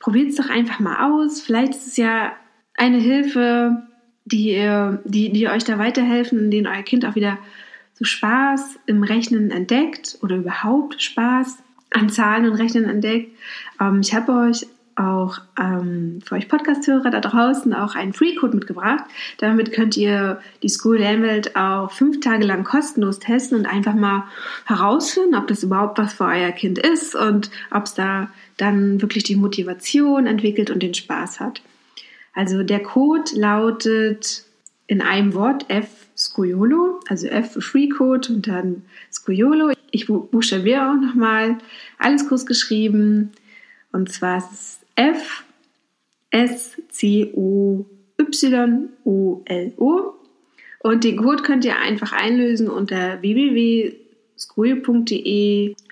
Probiert 0.00 0.30
es 0.30 0.36
doch 0.36 0.50
einfach 0.50 0.80
mal 0.80 1.10
aus. 1.10 1.40
Vielleicht 1.40 1.74
ist 1.74 1.86
es 1.86 1.96
ja 1.96 2.32
eine 2.74 2.98
Hilfe, 2.98 3.82
die, 4.24 4.50
ihr, 4.50 5.02
die, 5.04 5.32
die 5.32 5.48
euch 5.48 5.64
da 5.64 5.78
weiterhelfen, 5.78 6.38
in 6.38 6.50
denen 6.50 6.66
euer 6.66 6.82
Kind 6.82 7.04
auch 7.04 7.14
wieder 7.14 7.38
so 7.94 8.04
Spaß 8.04 8.80
im 8.86 9.04
Rechnen 9.04 9.52
entdeckt 9.52 10.18
oder 10.22 10.36
überhaupt 10.36 11.00
Spaß 11.02 11.58
an 11.90 12.08
Zahlen 12.08 12.46
und 12.46 12.54
Rechnen 12.54 12.84
entdeckt. 12.84 13.30
Ähm, 13.80 14.00
ich 14.00 14.14
habe 14.14 14.32
euch 14.32 14.66
auch 14.96 15.38
ähm, 15.58 16.20
für 16.24 16.34
euch 16.34 16.48
Podcast-Hörer 16.48 17.10
da 17.10 17.20
draußen 17.20 17.72
auch 17.74 17.94
einen 17.94 18.12
Free-Code 18.12 18.56
mitgebracht. 18.56 19.04
Damit 19.38 19.72
könnt 19.72 19.96
ihr 19.96 20.40
die 20.62 20.68
School 20.68 20.98
Lernwelt 20.98 21.56
auch 21.56 21.90
fünf 21.90 22.20
Tage 22.20 22.44
lang 22.44 22.64
kostenlos 22.64 23.18
testen 23.18 23.58
und 23.58 23.66
einfach 23.66 23.94
mal 23.94 24.24
herausfinden, 24.66 25.34
ob 25.34 25.46
das 25.46 25.62
überhaupt 25.62 25.98
was 25.98 26.14
für 26.14 26.24
euer 26.24 26.52
Kind 26.52 26.78
ist 26.78 27.14
und 27.14 27.50
ob 27.70 27.84
es 27.84 27.94
da 27.94 28.30
dann 28.56 29.00
wirklich 29.00 29.24
die 29.24 29.36
Motivation 29.36 30.26
entwickelt 30.26 30.70
und 30.70 30.82
den 30.82 30.94
Spaß 30.94 31.40
hat. 31.40 31.62
Also 32.34 32.62
der 32.62 32.82
Code 32.82 33.30
lautet 33.34 34.44
in 34.86 35.00
einem 35.00 35.34
Wort 35.34 35.66
F 35.68 35.88
Scoiolo, 36.16 37.00
also 37.08 37.26
F 37.26 37.58
Free 37.60 37.88
Code 37.88 38.32
und 38.32 38.46
dann 38.46 38.82
Scoiolo. 39.10 39.72
Ich 39.90 40.06
buchstabiere 40.06 40.90
auch 40.90 41.00
nochmal 41.00 41.58
alles 41.98 42.28
groß 42.28 42.46
geschrieben 42.46 43.32
und 43.92 44.10
zwar 44.10 44.38
ist 44.38 44.52
es 44.52 44.81
F 44.96 45.44
S 46.30 46.76
C 46.88 47.32
O 47.34 47.86
Y 48.18 48.88
O 49.04 49.42
L 49.44 49.72
O 49.76 50.14
und 50.82 51.04
den 51.04 51.16
Code 51.16 51.42
könnt 51.42 51.64
ihr 51.64 51.78
einfach 51.78 52.12
einlösen 52.12 52.68
unter 52.68 53.22
www.scoio.de 53.22 53.96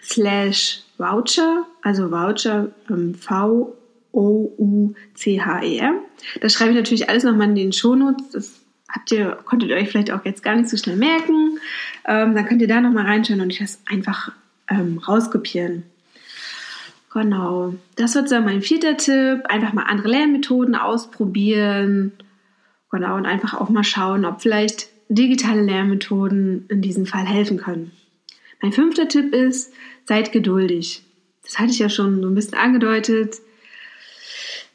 slash 0.02 0.82
voucher, 0.98 1.66
also 1.82 2.10
Voucher 2.10 2.72
ähm, 2.90 3.14
V 3.14 3.76
O-U-C-H-E-R. 4.12 5.94
Das 6.40 6.52
schreibe 6.52 6.70
ich 6.70 6.76
natürlich 6.76 7.08
alles 7.08 7.22
nochmal 7.22 7.48
in 7.50 7.54
den 7.54 7.72
Shownotes. 7.72 8.30
Das 8.30 8.60
habt 8.88 9.12
ihr, 9.12 9.38
konntet 9.44 9.70
ihr 9.70 9.76
euch 9.76 9.88
vielleicht 9.88 10.10
auch 10.10 10.24
jetzt 10.24 10.42
gar 10.42 10.56
nicht 10.56 10.68
so 10.68 10.76
schnell 10.76 10.96
merken. 10.96 11.60
Ähm, 12.06 12.34
dann 12.34 12.44
könnt 12.46 12.60
ihr 12.60 12.66
da 12.66 12.80
nochmal 12.80 13.06
reinschauen 13.06 13.40
und 13.40 13.50
ich 13.50 13.60
das 13.60 13.80
einfach 13.88 14.32
ähm, 14.68 14.98
rauskopieren. 14.98 15.84
Genau. 17.12 17.74
Das 17.96 18.14
wird 18.14 18.28
so 18.28 18.40
mein 18.40 18.62
vierter 18.62 18.96
Tipp. 18.96 19.42
Einfach 19.46 19.72
mal 19.72 19.84
andere 19.84 20.08
Lernmethoden 20.08 20.74
ausprobieren. 20.76 22.12
Genau. 22.90 23.16
Und 23.16 23.26
einfach 23.26 23.54
auch 23.54 23.68
mal 23.68 23.84
schauen, 23.84 24.24
ob 24.24 24.42
vielleicht 24.42 24.88
digitale 25.08 25.62
Lernmethoden 25.62 26.66
in 26.68 26.82
diesem 26.82 27.06
Fall 27.06 27.26
helfen 27.26 27.58
können. 27.58 27.90
Mein 28.62 28.72
fünfter 28.72 29.08
Tipp 29.08 29.34
ist, 29.34 29.72
seid 30.04 30.32
geduldig. 30.32 31.02
Das 31.42 31.58
hatte 31.58 31.70
ich 31.70 31.78
ja 31.80 31.88
schon 31.88 32.22
so 32.22 32.28
ein 32.28 32.34
bisschen 32.34 32.58
angedeutet. 32.58 33.38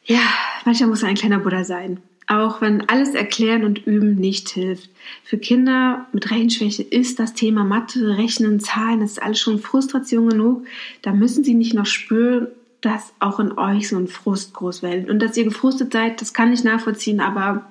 Ja, 0.04 0.22
manchmal 0.66 0.90
muss 0.90 1.04
ein 1.04 1.16
kleiner 1.16 1.40
Buddha 1.40 1.64
sein. 1.64 2.02
Auch 2.28 2.62
wenn 2.62 2.90
alles 2.90 3.14
erklären 3.14 3.64
und 3.64 3.86
üben 3.86 4.16
nicht 4.16 4.50
hilft. 4.50 4.90
Für 5.24 5.38
Kinder 5.38 6.08
mit 6.12 6.32
Rechenschwäche 6.32 6.82
ist 6.82 7.20
das 7.20 7.34
Thema 7.34 7.64
Mathe, 7.64 8.18
Rechnen, 8.18 8.60
Zahlen, 8.60 9.02
das 9.02 9.12
ist 9.12 9.24
alles 9.24 9.40
schon 9.40 9.60
Frustration 9.60 10.30
genug. 10.30 10.66
Da 11.04 11.14
müssen 11.14 11.44
sie 11.44 11.54
nicht 11.54 11.74
noch 11.74 11.86
spüren, 11.86 12.48
dass 12.82 13.14
auch 13.20 13.40
in 13.40 13.58
euch 13.58 13.90
so 13.90 13.98
ein 13.98 14.08
Frust 14.08 14.54
groß 14.54 14.82
wird. 14.82 15.10
Und 15.10 15.20
dass 15.20 15.38
ihr 15.38 15.44
gefrustet 15.44 15.94
seid, 15.94 16.22
das 16.22 16.34
kann 16.34 16.52
ich 16.52 16.64
nachvollziehen, 16.64 17.20
aber 17.20 17.66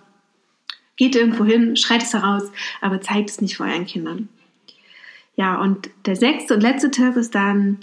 Geht 0.96 1.16
irgendwo 1.16 1.44
hin, 1.44 1.76
schreit 1.76 2.02
es 2.02 2.14
heraus, 2.14 2.44
aber 2.80 3.00
zeigt 3.00 3.30
es 3.30 3.40
nicht 3.40 3.56
vor 3.56 3.66
euren 3.66 3.86
Kindern. 3.86 4.28
Ja, 5.36 5.60
und 5.60 5.90
der 6.06 6.14
sechste 6.14 6.54
und 6.54 6.60
letzte 6.60 6.90
Tipp 6.92 7.16
ist 7.16 7.34
dann 7.34 7.78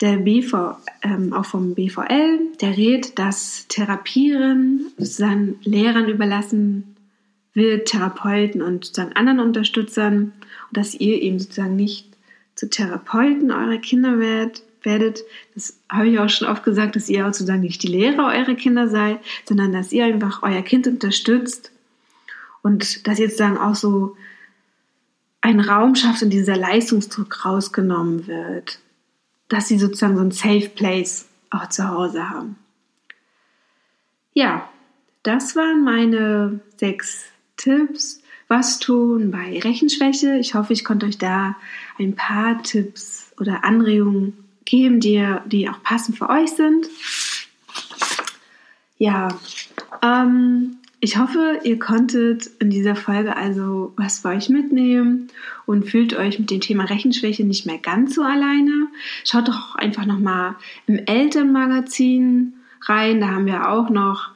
der 0.00 0.18
BV, 0.18 0.76
ähm, 1.02 1.32
auch 1.32 1.44
vom 1.44 1.74
BVL, 1.74 2.38
der 2.60 2.76
rät, 2.76 3.18
dass 3.18 3.66
Therapieren 3.68 4.92
sozusagen 4.96 5.58
Lehrern 5.62 6.08
überlassen 6.08 6.96
wird, 7.52 7.88
Therapeuten 7.88 8.62
und 8.62 8.84
sozusagen 8.84 9.16
anderen 9.16 9.40
Unterstützern 9.40 10.32
und 10.68 10.76
dass 10.76 10.94
ihr 10.94 11.20
eben 11.20 11.38
sozusagen 11.38 11.76
nicht 11.76 12.06
zu 12.54 12.70
Therapeuten 12.70 13.50
eurer 13.50 13.78
Kinder 13.78 14.18
werdet, 14.18 14.62
werdet. 14.82 15.24
Das 15.54 15.78
habe 15.90 16.08
ich 16.08 16.18
auch 16.18 16.28
schon 16.28 16.48
oft 16.48 16.64
gesagt, 16.64 16.96
dass 16.96 17.08
ihr 17.08 17.24
sozusagen 17.24 17.60
nicht 17.60 17.82
die 17.82 17.88
Lehrer 17.88 18.28
eurer 18.28 18.54
Kinder 18.54 18.88
seid, 18.88 19.18
sondern 19.44 19.72
dass 19.72 19.92
ihr 19.92 20.04
einfach 20.04 20.42
euer 20.42 20.62
Kind 20.62 20.86
unterstützt 20.86 21.72
und 22.62 23.06
dass 23.06 23.18
ihr 23.18 23.28
sozusagen 23.28 23.58
auch 23.58 23.74
so 23.74 24.16
einen 25.40 25.60
Raum 25.60 25.94
schafft, 25.94 26.22
in 26.22 26.30
dieser 26.30 26.56
Leistungsdruck 26.56 27.44
rausgenommen 27.44 28.26
wird. 28.26 28.80
Dass 29.48 29.68
sie 29.68 29.78
sozusagen 29.78 30.16
so 30.16 30.22
ein 30.22 30.30
Safe 30.30 30.68
Place 30.68 31.26
auch 31.50 31.68
zu 31.68 31.88
Hause 31.88 32.28
haben. 32.28 32.56
Ja, 34.34 34.68
das 35.22 35.56
waren 35.56 35.82
meine 35.82 36.60
sechs 36.76 37.24
Tipps. 37.56 38.22
Was 38.46 38.78
tun 38.78 39.30
bei 39.30 39.58
Rechenschwäche? 39.58 40.38
Ich 40.38 40.54
hoffe, 40.54 40.72
ich 40.72 40.84
konnte 40.84 41.06
euch 41.06 41.18
da 41.18 41.56
ein 41.98 42.14
paar 42.14 42.62
Tipps 42.62 43.32
oder 43.38 43.64
Anregungen 43.64 44.44
geben, 44.64 45.00
die, 45.00 45.22
die 45.46 45.68
auch 45.68 45.82
passend 45.82 46.16
für 46.16 46.28
euch 46.30 46.50
sind. 46.50 46.86
Ja, 48.96 49.28
ähm, 50.02 50.78
ich 51.00 51.16
hoffe, 51.16 51.60
ihr 51.62 51.78
konntet 51.78 52.46
in 52.58 52.70
dieser 52.70 52.96
Folge 52.96 53.36
also 53.36 53.92
was 53.96 54.20
für 54.20 54.28
euch 54.28 54.48
mitnehmen 54.48 55.28
und 55.64 55.88
fühlt 55.88 56.16
euch 56.16 56.38
mit 56.40 56.50
dem 56.50 56.60
Thema 56.60 56.84
Rechenschwäche 56.84 57.44
nicht 57.44 57.66
mehr 57.66 57.78
ganz 57.78 58.16
so 58.16 58.22
alleine. 58.22 58.88
Schaut 59.24 59.46
doch 59.46 59.76
einfach 59.76 60.06
nochmal 60.06 60.56
im 60.86 60.98
Elternmagazin 60.98 62.54
rein. 62.86 63.20
Da 63.20 63.28
haben 63.28 63.46
wir 63.46 63.68
auch 63.68 63.90
noch 63.90 64.30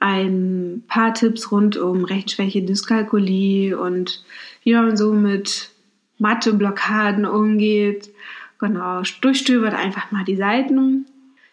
ein 0.00 0.82
paar 0.88 1.14
Tipps 1.14 1.52
rund 1.52 1.76
um 1.76 2.04
Rechenschwäche, 2.04 2.62
Dyskalkulie 2.62 3.78
und 3.78 4.24
wie 4.64 4.74
man 4.74 4.96
so 4.96 5.12
mit 5.12 5.70
Matheblockaden 6.18 7.26
umgeht. 7.26 8.10
Genau, 8.58 9.02
durchstöbert 9.20 9.74
einfach 9.74 10.10
mal 10.10 10.24
die 10.24 10.36
Seiten. 10.36 11.06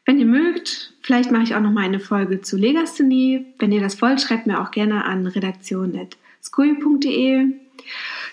Wenn 0.05 0.19
ihr 0.19 0.25
mögt, 0.25 0.93
vielleicht 1.01 1.31
mache 1.31 1.43
ich 1.43 1.55
auch 1.55 1.61
noch 1.61 1.71
mal 1.71 1.83
eine 1.83 1.99
Folge 1.99 2.41
zu 2.41 2.57
Legasthenie. 2.57 3.45
Wenn 3.57 3.71
ihr 3.71 3.81
das 3.81 3.99
wollt, 4.01 4.21
schreibt 4.21 4.45
mir 4.45 4.61
auch 4.61 4.71
gerne 4.71 5.05
an 5.05 5.25
redaktion.skoy.de. 5.25 7.45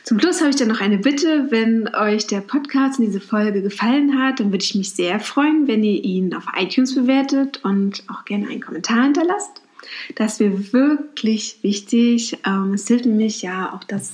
Zum 0.04 0.20
Schluss 0.20 0.40
habe 0.40 0.50
ich 0.50 0.56
dann 0.56 0.68
noch 0.68 0.80
eine 0.80 0.98
Bitte. 0.98 1.46
Wenn 1.50 1.94
euch 1.94 2.26
der 2.26 2.40
Podcast 2.40 2.98
in 2.98 3.06
diese 3.06 3.20
Folge 3.20 3.62
gefallen 3.62 4.20
hat, 4.20 4.40
dann 4.40 4.52
würde 4.52 4.64
ich 4.64 4.74
mich 4.74 4.90
sehr 4.90 5.20
freuen, 5.20 5.66
wenn 5.66 5.82
ihr 5.82 6.04
ihn 6.04 6.34
auf 6.34 6.44
iTunes 6.58 6.94
bewertet 6.94 7.60
und 7.64 8.02
auch 8.08 8.24
gerne 8.24 8.48
einen 8.48 8.60
Kommentar 8.60 9.04
hinterlasst. 9.04 9.62
Das 10.16 10.40
wäre 10.40 10.72
wirklich 10.72 11.58
wichtig. 11.62 12.38
Ähm, 12.44 12.74
es 12.74 12.88
hilft 12.88 13.06
nämlich 13.06 13.42
ja 13.42 13.72
auch, 13.72 13.84
dass 13.84 14.12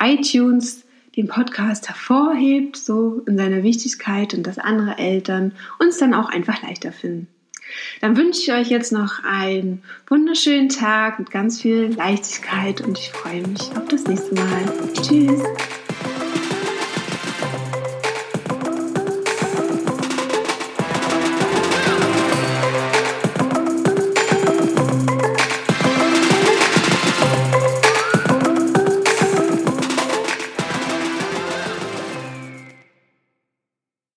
iTunes 0.00 0.83
den 1.16 1.28
Podcast 1.28 1.88
hervorhebt, 1.88 2.76
so 2.76 3.22
in 3.26 3.36
seiner 3.36 3.62
Wichtigkeit 3.62 4.34
und 4.34 4.46
dass 4.46 4.58
andere 4.58 4.98
Eltern 4.98 5.52
uns 5.78 5.98
dann 5.98 6.14
auch 6.14 6.28
einfach 6.28 6.62
leichter 6.62 6.92
finden. 6.92 7.28
Dann 8.00 8.16
wünsche 8.16 8.40
ich 8.40 8.52
euch 8.52 8.68
jetzt 8.68 8.92
noch 8.92 9.24
einen 9.24 9.82
wunderschönen 10.08 10.68
Tag 10.68 11.18
mit 11.18 11.30
ganz 11.30 11.62
viel 11.62 11.94
Leichtigkeit 11.96 12.80
und 12.80 12.98
ich 12.98 13.10
freue 13.10 13.46
mich 13.46 13.76
auf 13.76 13.88
das 13.88 14.04
nächste 14.06 14.34
Mal. 14.34 14.92
Tschüss! 14.94 15.42